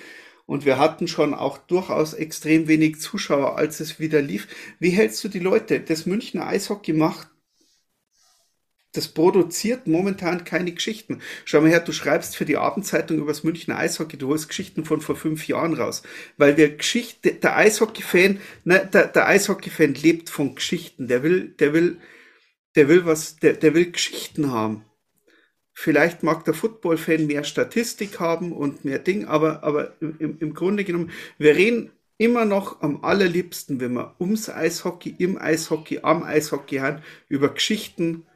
[0.46, 4.48] Und wir hatten schon auch durchaus extrem wenig Zuschauer, als es wieder lief.
[4.80, 5.80] Wie hältst du die Leute?
[5.80, 7.30] Das Münchner Eishockey macht,
[8.94, 11.22] das produziert momentan keine Geschichten.
[11.46, 14.84] Schau mal her, du schreibst für die Abendzeitung über das Münchner Eishockey, du holst Geschichten
[14.84, 16.04] von vor fünf Jahren raus.
[16.38, 21.08] Weil wir Geschichte, der Eishockey-Fan, ne, der, der Eishockey-Fan lebt von Geschichten.
[21.08, 22.00] Der will, der will,
[22.76, 24.84] der will was, der, der will Geschichten haben.
[25.74, 30.84] Vielleicht mag der Football-Fan mehr Statistik haben und mehr Ding, aber, aber im, im Grunde
[30.84, 36.78] genommen, wir reden immer noch am allerliebsten, wenn wir ums Eishockey, im Eishockey, am Eishockey
[36.78, 38.28] haben, über Geschichten,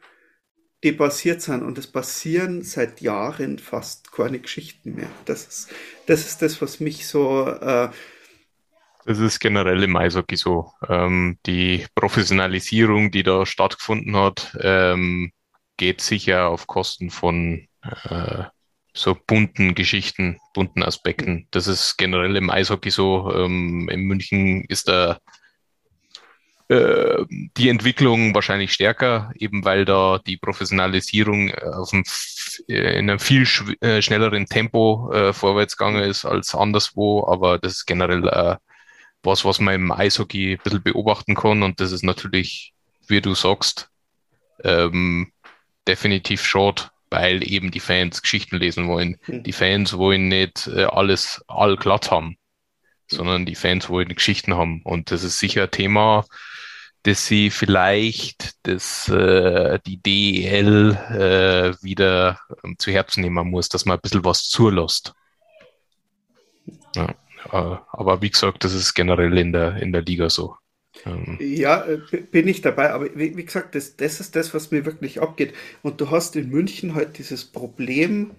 [0.84, 1.63] die passiert sind.
[1.63, 5.09] Und es passieren seit Jahren fast keine Geschichten mehr.
[5.26, 5.73] Das ist
[6.05, 7.47] das, ist das was mich so.
[7.47, 7.89] Äh,
[9.05, 10.71] das ist generell im Eishockey so.
[10.89, 15.32] Ähm, die Professionalisierung, die da stattgefunden hat, ähm,
[15.78, 18.45] geht sicher auf Kosten von äh,
[18.93, 21.47] so bunten Geschichten, bunten Aspekten.
[21.51, 23.32] Das ist generell im Eishockey so.
[23.32, 25.19] Ähm, in München ist da
[26.68, 32.03] äh, die Entwicklung wahrscheinlich stärker, eben weil da die Professionalisierung einem,
[32.68, 33.47] äh, in einem viel
[33.82, 37.28] äh, schnelleren Tempo äh, vorwärts gegangen ist als anderswo.
[37.28, 38.55] Aber das ist generell äh,
[39.22, 41.63] was, was man im Eishockey ein bisschen beobachten kann.
[41.63, 42.74] Und das ist natürlich,
[43.07, 43.89] wie du sagst,
[44.63, 45.32] ähm,
[45.88, 49.18] definitiv short, weil eben die Fans Geschichten lesen wollen.
[49.28, 49.43] Mhm.
[49.43, 52.37] Die Fans wollen nicht äh, alles all glatt haben,
[53.08, 54.82] sondern die Fans wollen Geschichten haben.
[54.83, 56.25] Und das ist sicher ein Thema,
[57.05, 63.86] dass sie vielleicht das, äh, die DEL äh, wieder ähm, zu Herzen nehmen muss, dass
[63.86, 65.13] man ein bisschen was zulässt.
[66.95, 67.09] Ja,
[67.51, 70.55] äh, aber wie gesagt, das ist generell in der, in der Liga so.
[71.05, 71.37] Ähm.
[71.39, 71.99] Ja, äh,
[72.32, 75.53] bin ich dabei, aber wie, wie gesagt, das, das ist das, was mir wirklich abgeht.
[75.83, 78.32] Und du hast in München halt dieses Problem,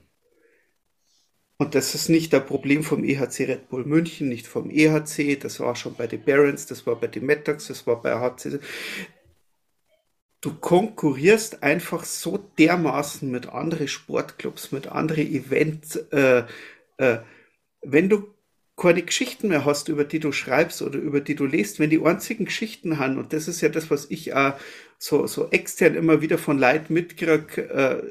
[1.59, 5.59] und das ist nicht das Problem vom EHC Red Bull München, nicht vom EHC, das
[5.61, 8.59] war schon bei den Barons, das war bei den Metax, das war bei HC.
[10.43, 15.97] Du konkurrierst einfach so dermaßen mit anderen Sportclubs, mit anderen Events.
[16.13, 16.45] Äh,
[16.99, 17.19] äh,
[17.81, 18.29] wenn du
[18.77, 22.05] keine Geschichten mehr hast, über die du schreibst oder über die du liest, wenn die
[22.05, 24.55] einzigen Geschichten haben, und das ist ja das, was ich auch
[24.99, 28.03] so, so extern immer wieder von Leid mitkrieg, äh,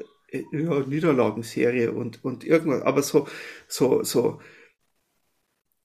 [0.52, 3.28] ja, Niederlagenserie und, und irgendwas, aber so,
[3.68, 4.40] so, so,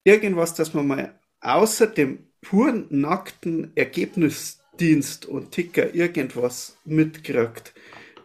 [0.03, 7.73] irgendwas, dass man mal außer dem puren nackten Ergebnis Sportdienst und Ticker irgendwas mitkriegt,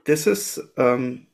[0.05, 1.27] das ist ähm,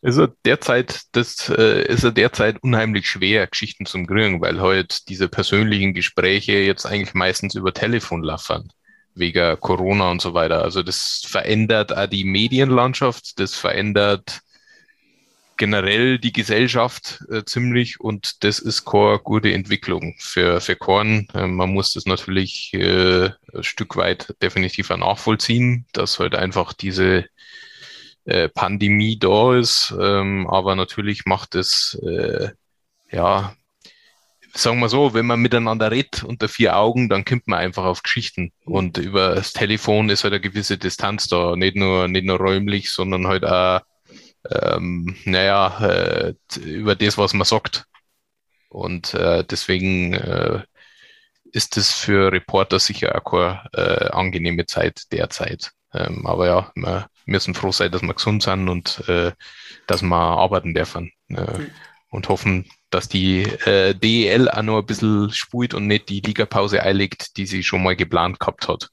[0.00, 5.28] er derzeit, das äh, ist er derzeit unheimlich schwer, Geschichten zum kriegen, weil halt diese
[5.28, 8.68] persönlichen Gespräche jetzt eigentlich meistens über Telefon laffern,
[9.14, 10.62] wegen Corona und so weiter.
[10.62, 14.40] Also das verändert auch die Medienlandschaft, das verändert
[15.56, 21.28] generell die Gesellschaft äh, ziemlich und das ist keine gute Entwicklung für, für Korn.
[21.34, 27.26] Äh, man muss das natürlich äh, ein Stück weit definitiv nachvollziehen, dass halt einfach diese
[28.24, 29.94] äh, Pandemie da ist.
[30.00, 32.50] Ähm, aber natürlich macht es, äh,
[33.10, 33.54] ja,
[34.54, 38.02] sagen wir so, wenn man miteinander redet unter vier Augen, dann kommt man einfach auf
[38.02, 38.52] Geschichten.
[38.64, 41.56] Und über das Telefon ist halt eine gewisse Distanz da.
[41.56, 43.80] Nicht nur, nicht nur räumlich, sondern halt auch,
[44.50, 46.34] ähm, naja, äh,
[46.64, 47.86] über das, was man sagt.
[48.68, 50.62] Und äh, deswegen äh,
[51.52, 55.72] ist das für Reporter sicher auch keine äh, angenehme Zeit derzeit.
[55.94, 59.32] Ähm, aber ja, wir müssen froh sein, dass wir gesund sind und äh,
[59.86, 61.12] dass wir arbeiten dürfen.
[61.28, 61.70] Äh, mhm.
[62.12, 66.82] Und hoffen, dass die äh, DEL auch noch ein bisschen spielt und nicht die Ligapause
[66.82, 68.90] einlegt, die sie schon mal geplant gehabt hat.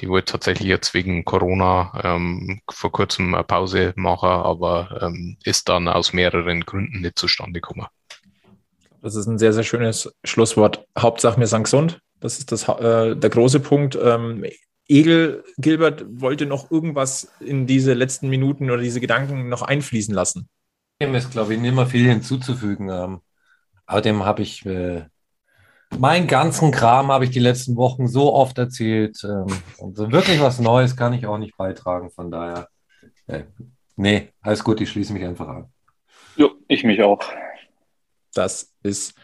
[0.00, 5.68] Die wollte tatsächlich jetzt wegen Corona ähm, vor kurzem eine Pause machen, aber ähm, ist
[5.68, 7.86] dann aus mehreren Gründen nicht zustande gekommen.
[9.00, 10.84] Das ist ein sehr, sehr schönes Schlusswort.
[10.98, 12.00] Hauptsache, wir sind gesund.
[12.18, 13.96] Das ist das, äh, der große Punkt.
[14.02, 14.44] Ähm,
[14.88, 20.48] Egel Gilbert wollte noch irgendwas in diese letzten Minuten oder diese Gedanken noch einfließen lassen.
[21.00, 22.88] Dem ist, glaube ich, nicht mehr viel hinzuzufügen.
[22.90, 23.20] Ähm,
[23.86, 25.04] außerdem habe ich äh,
[25.96, 29.22] meinen ganzen Kram habe ich die letzten Wochen so oft erzählt.
[29.22, 29.46] Ähm,
[29.78, 32.10] und so wirklich was Neues kann ich auch nicht beitragen.
[32.10, 32.68] Von daher,
[33.28, 33.44] äh,
[33.94, 35.72] nee, alles gut, ich schließe mich einfach an.
[36.36, 37.20] Jo, ich mich auch.
[38.34, 39.14] Das ist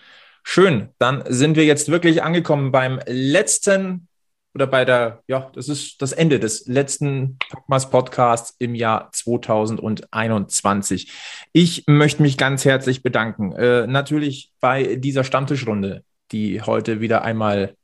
[0.45, 0.91] schön.
[0.99, 4.07] Dann sind wir jetzt wirklich angekommen beim letzten
[4.55, 11.12] oder bei der, ja, das ist das Ende des letzten Packmas Podcasts im Jahr 2021.
[11.52, 13.52] Ich möchte mich ganz herzlich bedanken.
[13.52, 17.74] Äh, natürlich bei dieser Stammtischrunde, die heute wieder einmal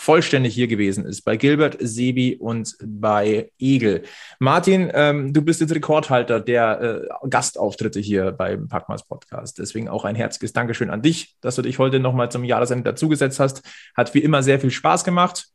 [0.00, 4.02] vollständig hier gewesen ist, bei Gilbert, Sebi und bei Egel.
[4.38, 9.58] Martin, ähm, du bist jetzt Rekordhalter der äh, Gastauftritte hier beim Packmas Podcast.
[9.58, 13.40] Deswegen auch ein herzliches Dankeschön an dich, dass du dich heute nochmal zum Jahresende dazugesetzt
[13.40, 13.62] hast.
[13.94, 15.48] Hat wie immer sehr viel Spaß gemacht.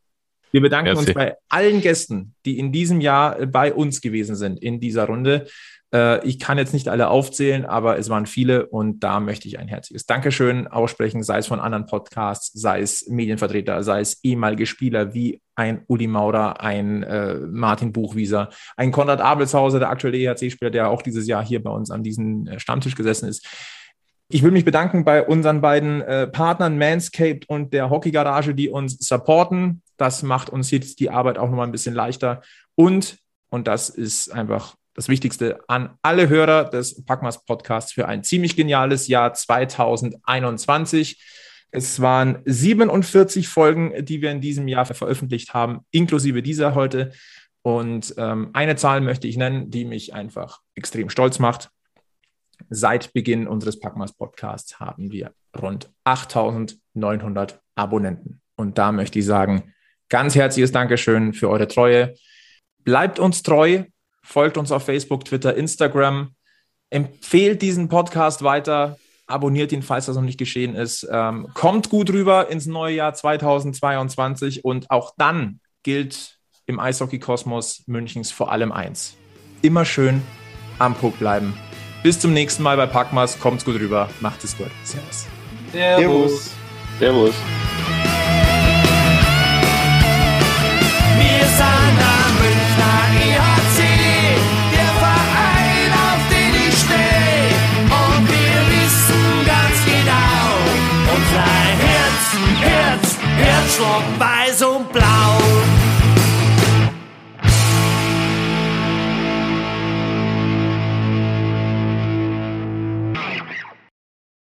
[0.55, 1.07] Wir bedanken Merci.
[1.07, 5.47] uns bei allen Gästen, die in diesem Jahr bei uns gewesen sind in dieser Runde.
[5.93, 9.59] Äh, ich kann jetzt nicht alle aufzählen, aber es waren viele und da möchte ich
[9.59, 14.65] ein herzliches Dankeschön aussprechen, sei es von anderen Podcasts, sei es Medienvertreter, sei es ehemalige
[14.65, 20.71] Spieler wie ein Uli Maurer, ein äh, Martin Buchwieser, ein Konrad Abelshauser, der aktuelle EHC-Spieler,
[20.71, 23.45] der auch dieses Jahr hier bei uns an diesem äh, Stammtisch gesessen ist.
[24.27, 28.69] Ich will mich bedanken bei unseren beiden äh, Partnern Manscaped und der Hockey Garage, die
[28.69, 29.83] uns supporten.
[29.97, 32.41] Das macht uns jetzt die Arbeit auch nochmal ein bisschen leichter.
[32.73, 33.17] Und,
[33.49, 38.55] und das ist einfach das Wichtigste an alle Hörer des Packmas Podcasts für ein ziemlich
[38.55, 41.21] geniales Jahr 2021.
[41.69, 47.11] Es waren 47 Folgen, die wir in diesem Jahr veröffentlicht haben, inklusive dieser heute.
[47.61, 51.69] Und ähm, eine Zahl möchte ich nennen, die mich einfach extrem stolz macht.
[52.75, 58.41] Seit Beginn unseres Packmas Podcasts haben wir rund 8900 Abonnenten.
[58.57, 59.73] Und da möchte ich sagen,
[60.09, 62.15] ganz herzliches Dankeschön für eure Treue.
[62.83, 63.83] Bleibt uns treu,
[64.23, 66.35] folgt uns auf Facebook, Twitter, Instagram,
[66.89, 71.07] empfehlt diesen Podcast weiter, abonniert ihn, falls das noch nicht geschehen ist.
[71.09, 78.31] Ähm, kommt gut rüber ins neue Jahr 2022 und auch dann gilt im Eishockey-Kosmos Münchens
[78.31, 79.15] vor allem eins.
[79.61, 80.21] Immer schön
[80.77, 81.53] am Puck bleiben
[82.05, 83.39] bis zum nächsten Mal bei Packmas.
[83.39, 84.11] Kommt's gut rüber.
[84.19, 84.69] Macht es gut.
[84.83, 85.25] Servus.
[85.71, 86.51] Servus.
[86.99, 87.33] Servus.
[91.17, 93.79] Wir sind am Münchner EHC,
[94.71, 97.49] der Verein, auf den ich stehe.
[97.89, 100.45] Und wir wissen ganz genau,
[101.11, 101.49] unser
[101.87, 102.23] Herz,
[102.61, 104.35] Herz, Herzschlag und blau.